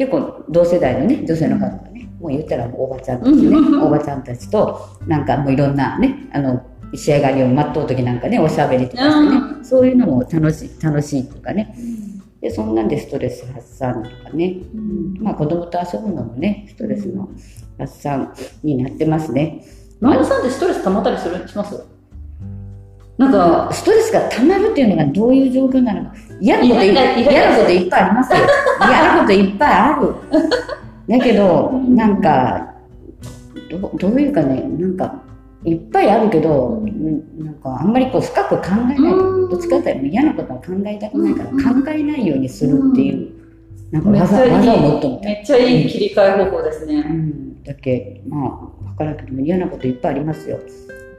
[0.00, 3.82] 結構同世代のね、女性の方がね、もう言ったらおばちゃんたちね、うん。
[3.84, 6.62] おばちゃんたちと、なんかもういろんなね、あの、
[6.94, 11.76] 仕上がりを待っとう時なんかね、おしゃべりとかしてね、うそういうのも楽しい、楽しいとかね。
[12.40, 14.56] で、そんなんでストレス発散とかね、
[15.20, 17.28] まあ子供と遊ぶのもね、ストレスの
[17.76, 18.32] 発散
[18.64, 19.62] になってますね。
[20.00, 21.46] マナさんってストレス溜まったりする？
[21.46, 21.78] します？
[23.18, 28.38] なんか、ストレスが溜まるっていうのがどういう状況なのか嫌なこと嫌なこといっぱいありますよ。
[28.88, 30.14] 嫌なこといっぱいある。
[31.08, 32.74] だけどなんか
[33.70, 35.22] どどういうかねなんか
[35.64, 37.44] いっぱいあるけど、うん。
[37.44, 38.96] なんかあんまりこう深く考えない。
[38.98, 39.50] うん。
[39.50, 43.28] どっちかっていうと嫌なことは考えたくないから、考えないようにするっていう、
[43.90, 47.02] なんか技技を持っとみたいめっちゃいい切り替え方法ですうね。
[47.02, 50.58] ん、だけまあ分からんけども嫌なこといっぱいありますよ。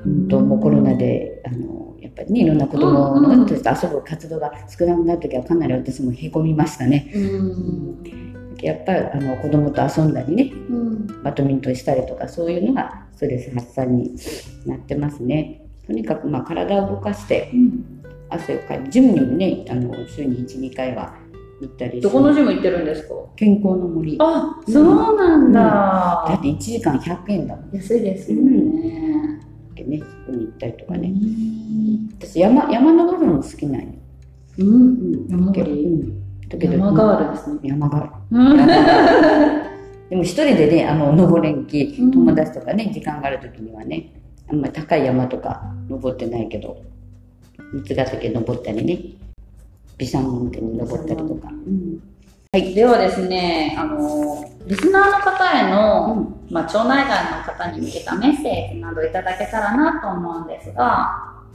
[0.06, 7.12] うんともうコロナであのやっぱりねいろんな子供と遊ぶ活動が少なくなった時はかなり私もへこみましたね。
[7.16, 7.98] うん。
[8.62, 11.24] やっぱりあの子供と遊んだりねうん。
[11.24, 14.14] バドミントンしたりとかそういうのがストレス発散に
[14.66, 15.62] なってますね。
[15.88, 17.52] とにかくまあ体を動かして
[18.30, 21.16] 汗をかいてジムにもねあの週に12回は
[21.60, 23.16] 行ったりどこのジム行ってるんですか？
[23.36, 26.36] 健康の森だあ、そうなんだ。
[26.38, 29.40] って1時間100円だもん安いですよね。
[29.84, 31.14] ねそこに行ったりとかね。
[32.20, 33.88] 私山山登るのも好きなんよ。
[34.60, 34.68] うん。
[34.68, 37.60] うん山登りうんだけど山ガールですね。
[37.64, 38.58] 山ガール うん。
[40.10, 44.14] でも一人でねあの登れんきうん友達とかね時間がある時にはね
[44.50, 46.82] あんまり高い山とか登ってないけど
[47.74, 49.00] 三ヶ岳登ったりね
[49.98, 52.11] 美山温泉に登ったりとか、うん
[52.54, 61.46] はい、ではですね、あの、リスナーの方への、まあ、町内外の方に向けたメッセージなどいただけたらなと思うんですが、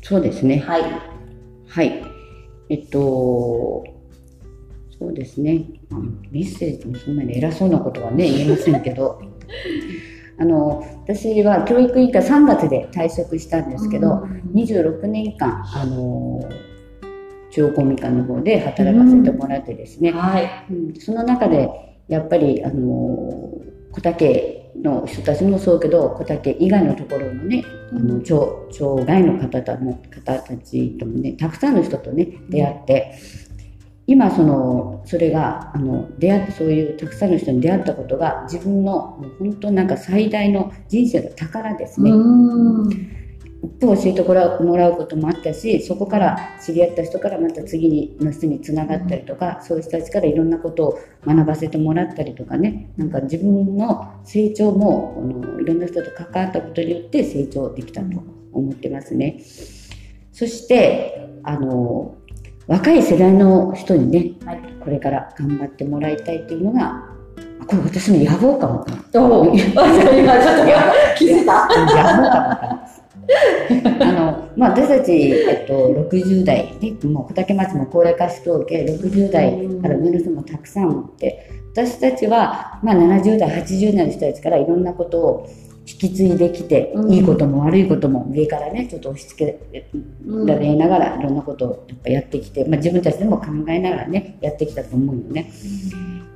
[0.00, 0.60] そうですね。
[0.60, 0.82] はい。
[1.66, 2.04] はい。
[2.68, 3.84] えっと
[4.96, 5.64] そうですね。
[6.30, 9.20] メッセージもそんなに偉そうなことはね言えませんけど。
[10.38, 14.22] あの私は教育委員会3月で退職したんですけど、
[14.54, 16.40] 26年間、あの
[17.50, 20.66] 中央公民館の方で働かせてもらってですね、はい。
[20.70, 21.68] うんその中で
[22.08, 23.52] やっぱり、あの
[23.92, 33.18] 小竹の人たちもそうけど小竹以外のところのね、あの町町外の方たの方たちともねたくさんの人とね出会って、
[34.06, 42.10] 今そのそれがあの出会ってそういうたくさんの人に出会ったことが自分の本当なんか最大の人生の宝ですね。
[42.10, 43.19] うん。
[43.62, 58.06] 一歩教えてもらうもらうこともあったしそこから知り合った人からまた次にの人につながったりとか、そういう人たちからいろんなことを学ばせてもらったりとかねなんか自分の成長もあのいろんな人と関わったことによって成長できたと
[58.52, 59.42] 思ってますね。
[60.32, 62.16] そしてあの
[62.66, 67.04] 若い世代の人にね、はいこれから頑張ってもらいたいというのが
[67.60, 68.96] あこれ私の野望かもかな。
[68.96, 70.64] 今ちょっと
[71.18, 72.99] 気づいたやろうかな
[74.00, 85.46] あの、まあ、私たち、えっと、60代、ね、もう小竹町も高齢化しとうけ、60代から上の人もたくさんおって、私たちは、まあ、70代80代の人たちからいろんなことを
[85.86, 87.12] 引き継いできて、うん。
[87.12, 89.90] いいことも悪いことも上からねちょっと押し付け
[90.46, 95.50] られながらいろんなことをやっぱやってきて、まあ、自分たちでも考えながらねやってきたと思うよね。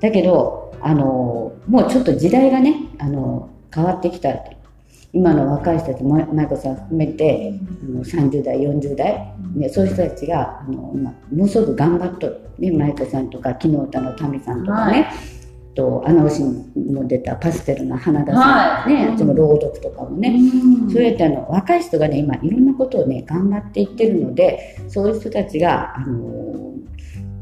[0.01, 4.32] だけどあのもうちょっと時代がねあの変わってきた
[5.14, 15.08] 今の若い人たちま舞子さん含めてあの30代40代、ね、そういう人たちがあの今ものすごく頑張っとる、ね、舞子さんとか昨日歌のタミさんとかね、
[15.76, 18.94] と穴尾市にも出たパステルの花田さん、はい。
[18.94, 20.90] ねあっちも朗読とかもね、うん。
[20.90, 26.72] そうやってあの若い人がね今いろんなことをね頑張っていってるのでそういう人たちがあの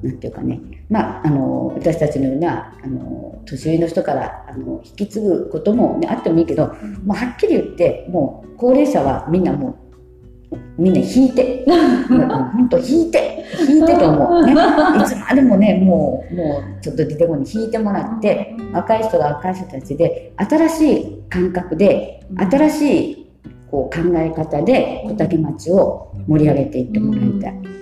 [0.03, 0.61] なんていうかね
[0.93, 6.67] まああの私たちのようなあの年上の人からあの引き継ぐことも、ね、あってもいいけど
[7.05, 11.65] もうはっきり言ってもう高齢者はみんなもうみんな引いて。
[11.67, 13.43] 本当引いて。
[13.67, 14.47] 引いてと思う。
[14.47, 14.53] ね。
[15.01, 22.21] いつまでもねもうもうちょっと出てこに引いてもらって若い人が若い人たちで新しい感覚で
[22.51, 23.27] 新しい
[23.71, 27.82] こう考え方で小竹町を盛り上げていってもらいたい。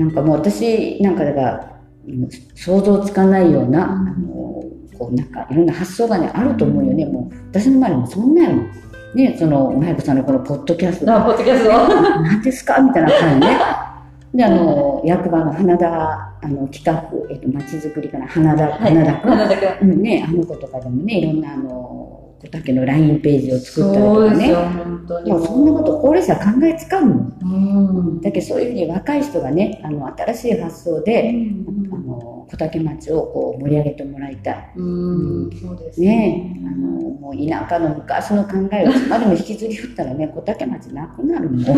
[0.00, 4.40] なんかもう私なんかだからうん想像つかないような、うんあの
[4.98, 7.06] こうなんかいろんな発想がねあると思うよね。
[7.06, 8.70] もう私の周りもそんなんやもん
[9.14, 11.14] ねその舞子さんのこのポッドキャスト。
[11.14, 11.70] あポッドキャスト。
[12.22, 13.56] 何ですかみたいな感じね。
[14.34, 15.88] で、あの、役場の花田、
[16.40, 18.94] あの、企画、えっと、まちづくりかな、花田、はい。
[18.94, 19.90] 花田君。
[19.90, 24.48] うんね、あの子とかでもね、いろんな、あの、小竹の LINE ページを作ったりとかね。
[25.06, 27.38] そもうそんなこと高齢者考えつかんもん。
[27.42, 27.46] う
[28.18, 31.34] んだけどそういうふうに若い人がね、あの、新しい発想で、
[31.92, 34.72] あの、小竹町をこう盛り上げてもらいたい。
[34.76, 41.62] うんそうですねあの、もう田舎の昔の考えをいつまでも引き継ぎよったらね、小竹町なくなるもん。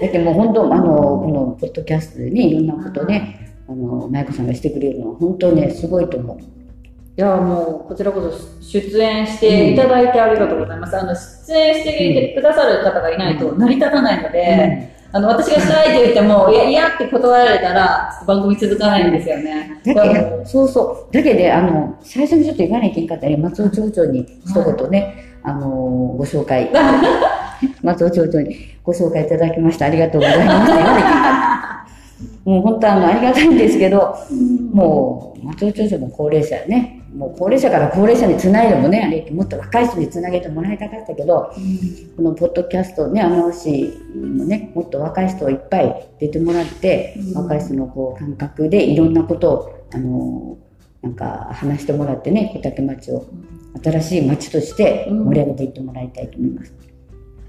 [0.00, 6.57] だけどもう本当、あの、このポッドキャストでね、いろんなことね、あの、舞子さんがしてくれるのは本当ね、すごいと思う。
[7.18, 8.30] いやもうこちらこそ
[8.62, 10.96] 出演していただいてありがとうございます。
[10.96, 19.80] あの出演してくださる方がいないと成り立たないので、あの私がしたいって言っても、いや、いやって断られたら、番組続かないんですよね。
[19.84, 21.12] だけど、そうそう。
[21.12, 26.70] だけど、あの、最初にちょっと言わなきゃいけんかったら、松尾町長に一言ね、あの、ご紹介、
[27.82, 28.54] 松尾町長に
[28.84, 29.86] ご紹介いただきました。
[29.86, 30.72] ありがとうございます。
[32.44, 34.16] もう本当あの、ありがたいんですけど、
[34.72, 36.97] もう、松尾町長も高齢者やね。
[37.14, 41.52] もう高齢者から高齢者につないでもね、あれもっと若い人につなげてもらいたかったけど、
[42.16, 50.58] このポッドキャストね、アナウンシもね、もっと若い人をいっぱい出てもらって、うん若い人のこう感覚でいろんなことを、あの
[51.02, 53.26] なんか話してもらってね、小竹町を
[53.82, 56.74] 新しい町として盛り上げていってもらいたいと思います。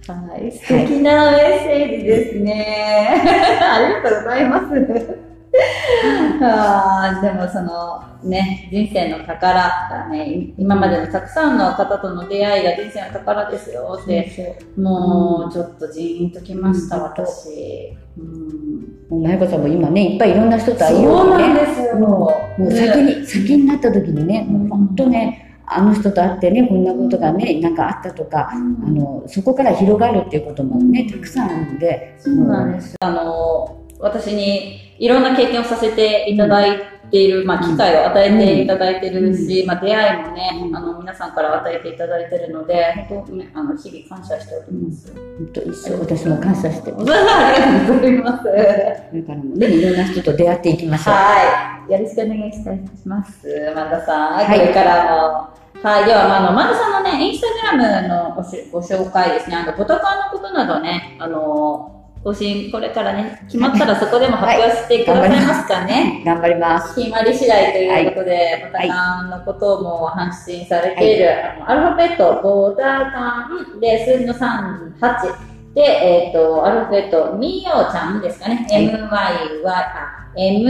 [0.07, 3.07] はい、素敵なメッセージですね。
[3.61, 5.29] ありがとうございます。
[6.41, 13.97] あーでもそのね、人生の宝がね、今までのたくさんの方との出会いが人生の宝ですよ。
[14.01, 17.97] って、もうちょっとジーンときました、うん私。
[18.17, 21.95] うん、もう、まゆこさんも今ね、いっぱいいろんな人と会いそようにね、うなんですよ。
[21.95, 28.87] もう先に、先になった時にね、もう本当ね、あの人と会ってね、こんなことがね、なんかあったとか、うん。
[28.87, 32.95] あの、そこから広がるっていうこともね、たくさんあるので、そうなんです。
[32.99, 36.79] あの、私にいろんな経験をさせていただい
[37.11, 45.13] ている、まあ、機会を与えていただいてるし、まあ、出会いもね、うんあの、皆さんから与えていただいてるので、本当ね、あの、日々感謝しております。
[45.13, 48.45] 本当一生私も感謝して、こ ありがとうございます。
[48.45, 51.13] れからもね、いろんな人と出会っていきましょう。
[51.15, 51.91] はい。
[51.91, 53.73] よろしくお願いいたします。
[53.75, 54.33] 万田さん。
[54.35, 55.49] はいこれからも。
[55.81, 56.05] はい。
[56.05, 59.55] では、まあ、あの、万田さんのね、インスタグラムのごしご紹介ですね。
[59.55, 66.21] あの、ポトカーのことなどね、あの、更新、これからね、決まったらそこでも発表してくださいますかね。
[66.27, 66.95] 頑張ります。
[66.95, 75.49] 決まり次第ということで、ボタカンのことも発信されている、あのアルファベット、ボタカンで、数字の3、8。
[75.73, 78.67] で、えっ、と、アルファベット、みよちゃんですかね。
[78.69, 80.69] はい MYY、あ、M、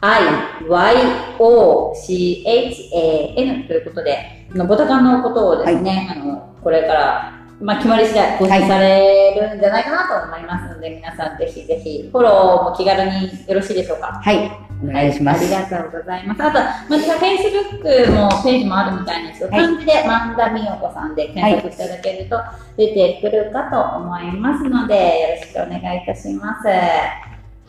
[0.00, 0.22] I、
[0.68, 0.96] Y、
[1.38, 14.20] O、C、H、A、N ということで、あのボタカンのことをですね、あの、これから、まあ、決まり次第更新されるんじゃないかなと思いますので、皆さんぜひぜひ、フォローも気軽によろしいでしょうか。
[14.20, 14.50] はい、
[14.82, 15.44] お願いします。
[15.54, 16.42] ありがとうございます。
[16.42, 16.64] あと、ま
[17.00, 22.40] た、フェイスブックもページもあるみたいなんですけど、はい漢字で万田美代子さんで検索していただけると
[22.76, 26.66] 出てくるかと思いますので、よろしくお願いいたします。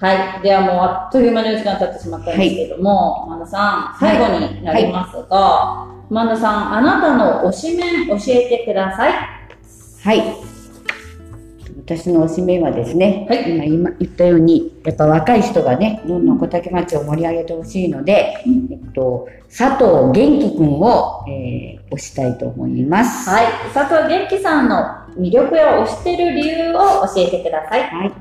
[0.04, 0.42] はい。
[0.42, 9.43] ではもうあっという間にお時間経ってしまったんですけども、万田さん、最後になりますが、万田さん、あなたの推しメン教えてください。
[10.04, 10.22] はい。
[11.86, 23.30] 私のおしめはですね、はい今今言ったようにやっぱ若い人がねどんどん小竹町を盛り上げてほしいので、うんえっと、佐藤元気くんを、えー推したいと思います。
[23.30, 23.46] はい。
[23.72, 24.78] 佐藤元気さんの
[25.16, 27.84] 魅力や推してる理由を教えてください。
[27.84, 28.14] はい。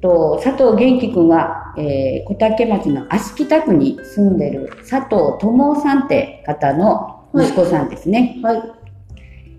[0.00, 8.38] と佐藤元気くんは、えー小竹町の足北区に住んでる佐藤智さんって方の息子さんですね。
[8.42, 8.81] はい。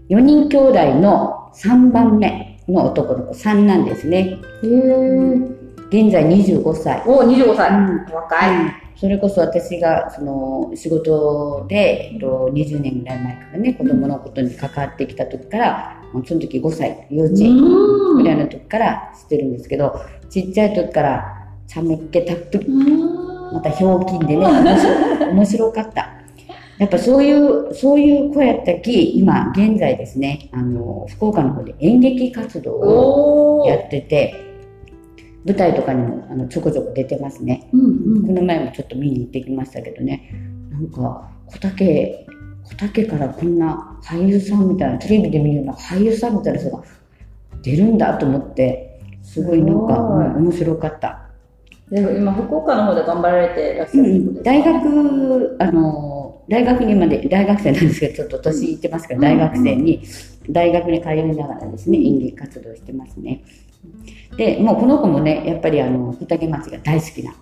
[0.09, 4.39] 4人兄弟の3番目の男の子3なんですね。
[4.63, 5.63] へー。
[5.89, 7.03] 現在25歳。
[7.05, 7.69] お、25歳。
[7.69, 8.83] うん若い。
[8.95, 19.99] それこそ私がその仕事で、えっと、20年ぐらい前からね子供のことに関わってきた時から、その時5歳幼稚園うんぐらいの時からしてるんですけど
[20.29, 24.45] ちっちゃい時からちゃめっ気たっぷりまたひょうきんでね
[25.31, 26.22] 面白かった
[26.83, 33.65] やっぱそういうそういう子やったき今現在ですねあの福岡の方で演劇活動を。
[33.65, 34.35] やってて
[35.45, 37.69] 舞台とかにもあのちょこちょこ出てますね。
[37.71, 40.29] うんこの前もちょっと見に行ってきましたけどね。
[40.69, 42.25] なんか小竹
[42.65, 46.83] 小竹からこんな俳優さんみたいなテレビで見るような俳優さんみたいな人が
[47.61, 51.27] 出るんだと思ってすごいなんか、うん面白かった、
[51.89, 54.43] でも今、福岡の方で頑張られていらっしゃるってことですか？
[54.43, 60.03] 大学あの大学にまで大学生なんですけどちょっと年いってますけど、うん大学生に
[60.49, 63.43] 大学に通いながらですね演劇活動してますね
[64.35, 67.33] でもうこの子もねやっぱりあの小竹町が大好きな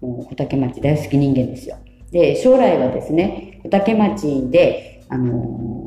[0.00, 1.76] もう小竹町大好き人間ですよ。
[2.10, 5.82] で、将来はですね、小竹町で、あのー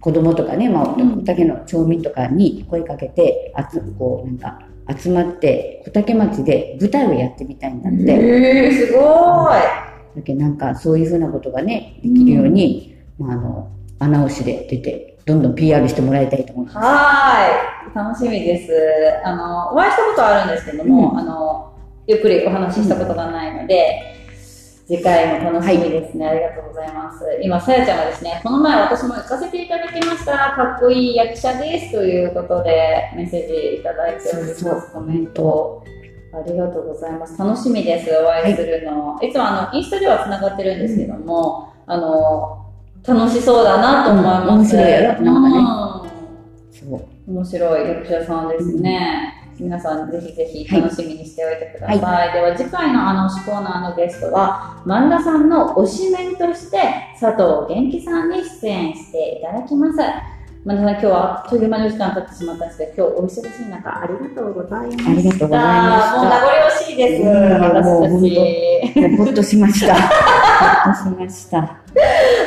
[0.00, 4.66] 子供とかね、まあ、うん小竹の町民とかに声かけて、あつこう、なんか、
[4.98, 8.12] 集まって、小竹町で舞台をやってみたいんだって。
[8.12, 9.99] へー、すごーい。
[10.16, 16.78] だけどなんか、そういうふうなことがね、できるように、まあ、あの、穴押しで出て、どんどん PR してもらいたいと思います。
[16.78, 17.94] はーい。
[17.94, 18.72] 楽しみです。
[19.24, 21.72] あの、お会いしたことはあるんですけども、うんあの、
[22.06, 24.16] ゆっくりお話ししたことがないので、
[24.86, 27.24] 次回も楽しみですね、ありがとうございます。
[27.42, 30.32] 今、さやちゃんがですね、この前私も行かせていただきました。
[30.56, 34.92] かっこいい役者ですということで、メッセージいただいております。
[34.92, 35.84] コメント。
[36.32, 37.38] ありがとうございます。
[37.38, 39.18] 楽しみです、お会いするの。
[39.20, 42.66] い、つもあの、インスタでは繋がってるんですけども、あの、
[43.06, 44.76] 楽しそうだなと思います。
[44.76, 46.10] うん面白いやろなんかね。
[46.70, 47.32] そう。
[47.32, 49.34] 面白い役者さんですね。
[49.58, 52.32] 皆さんぜひぜひ楽しみにしておいてください。
[52.32, 56.78] では次回のあの推しコーナーのゲストは、万田さんの推しメンとして
[57.20, 59.98] 佐藤元気さんに出演していただきます。
[60.62, 65.10] 万田さん、今日はあっという間にお時間経ってしまったんですけど、今日お忙しい中、ありがとうございました。
[65.10, 67.32] ありがとうございましたもう名残惜しいです、うん
[67.82, 68.36] もう私本た
[68.92, 69.00] ち。
[69.00, 69.96] もうほっとしました。
[70.94, 71.80] しました。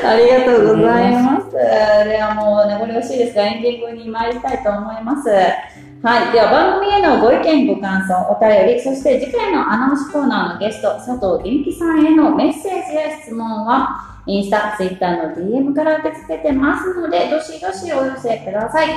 [0.06, 1.52] ありがとうございます。
[1.52, 5.30] ではもう名残惜しいですが、エンディングに参りたいと思います。
[5.30, 6.34] はい。
[6.34, 18.90] では番組へのご意見、ご感想、お便り、そして次回のアナウンスコーナーのゲスト、佐藤元気さんへのメッセージや質問は、インスタ、ツイッターの DM から受け付けてますので、どしどしお寄せください。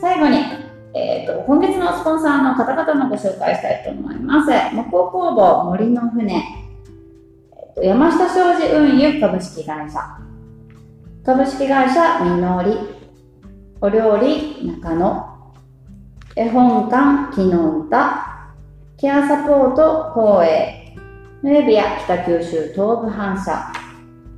[0.00, 0.38] 最後に、
[0.94, 4.50] えー、と今月のスポンサーの方々のご紹介したいと思います。
[4.74, 6.67] 木工工房森の船、
[7.82, 10.00] 山下商事運輸株式会社、
[11.24, 12.76] 株式会社みのり、
[13.80, 15.54] お料理中野、
[16.34, 18.50] 絵本館きのうた、
[18.96, 20.96] ケアサポート光栄、
[21.42, 23.72] ヌエビア北九州東部反射、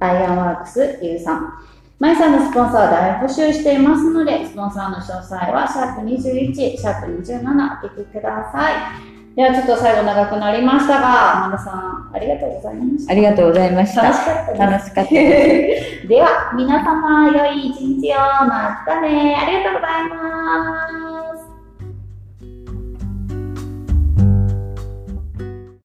[0.00, 1.52] アイアンワークスゆうさん、
[1.98, 7.40] マイさんのスポンサーは大募集していますので、スポンサーの詳細はシャープ21、シャープ27
[7.84, 9.09] お聞きください。
[9.36, 13.12] ではちょっと最後長くなりましたが、マ田さん、ありがとうございました。
[13.12, 14.02] ありがとうございました。
[14.02, 14.58] 楽しかったです。
[14.58, 16.08] 楽しかったです。
[16.08, 18.16] では、皆様、良い一日を。
[18.16, 19.36] またね。
[19.40, 21.09] ありがとうございます。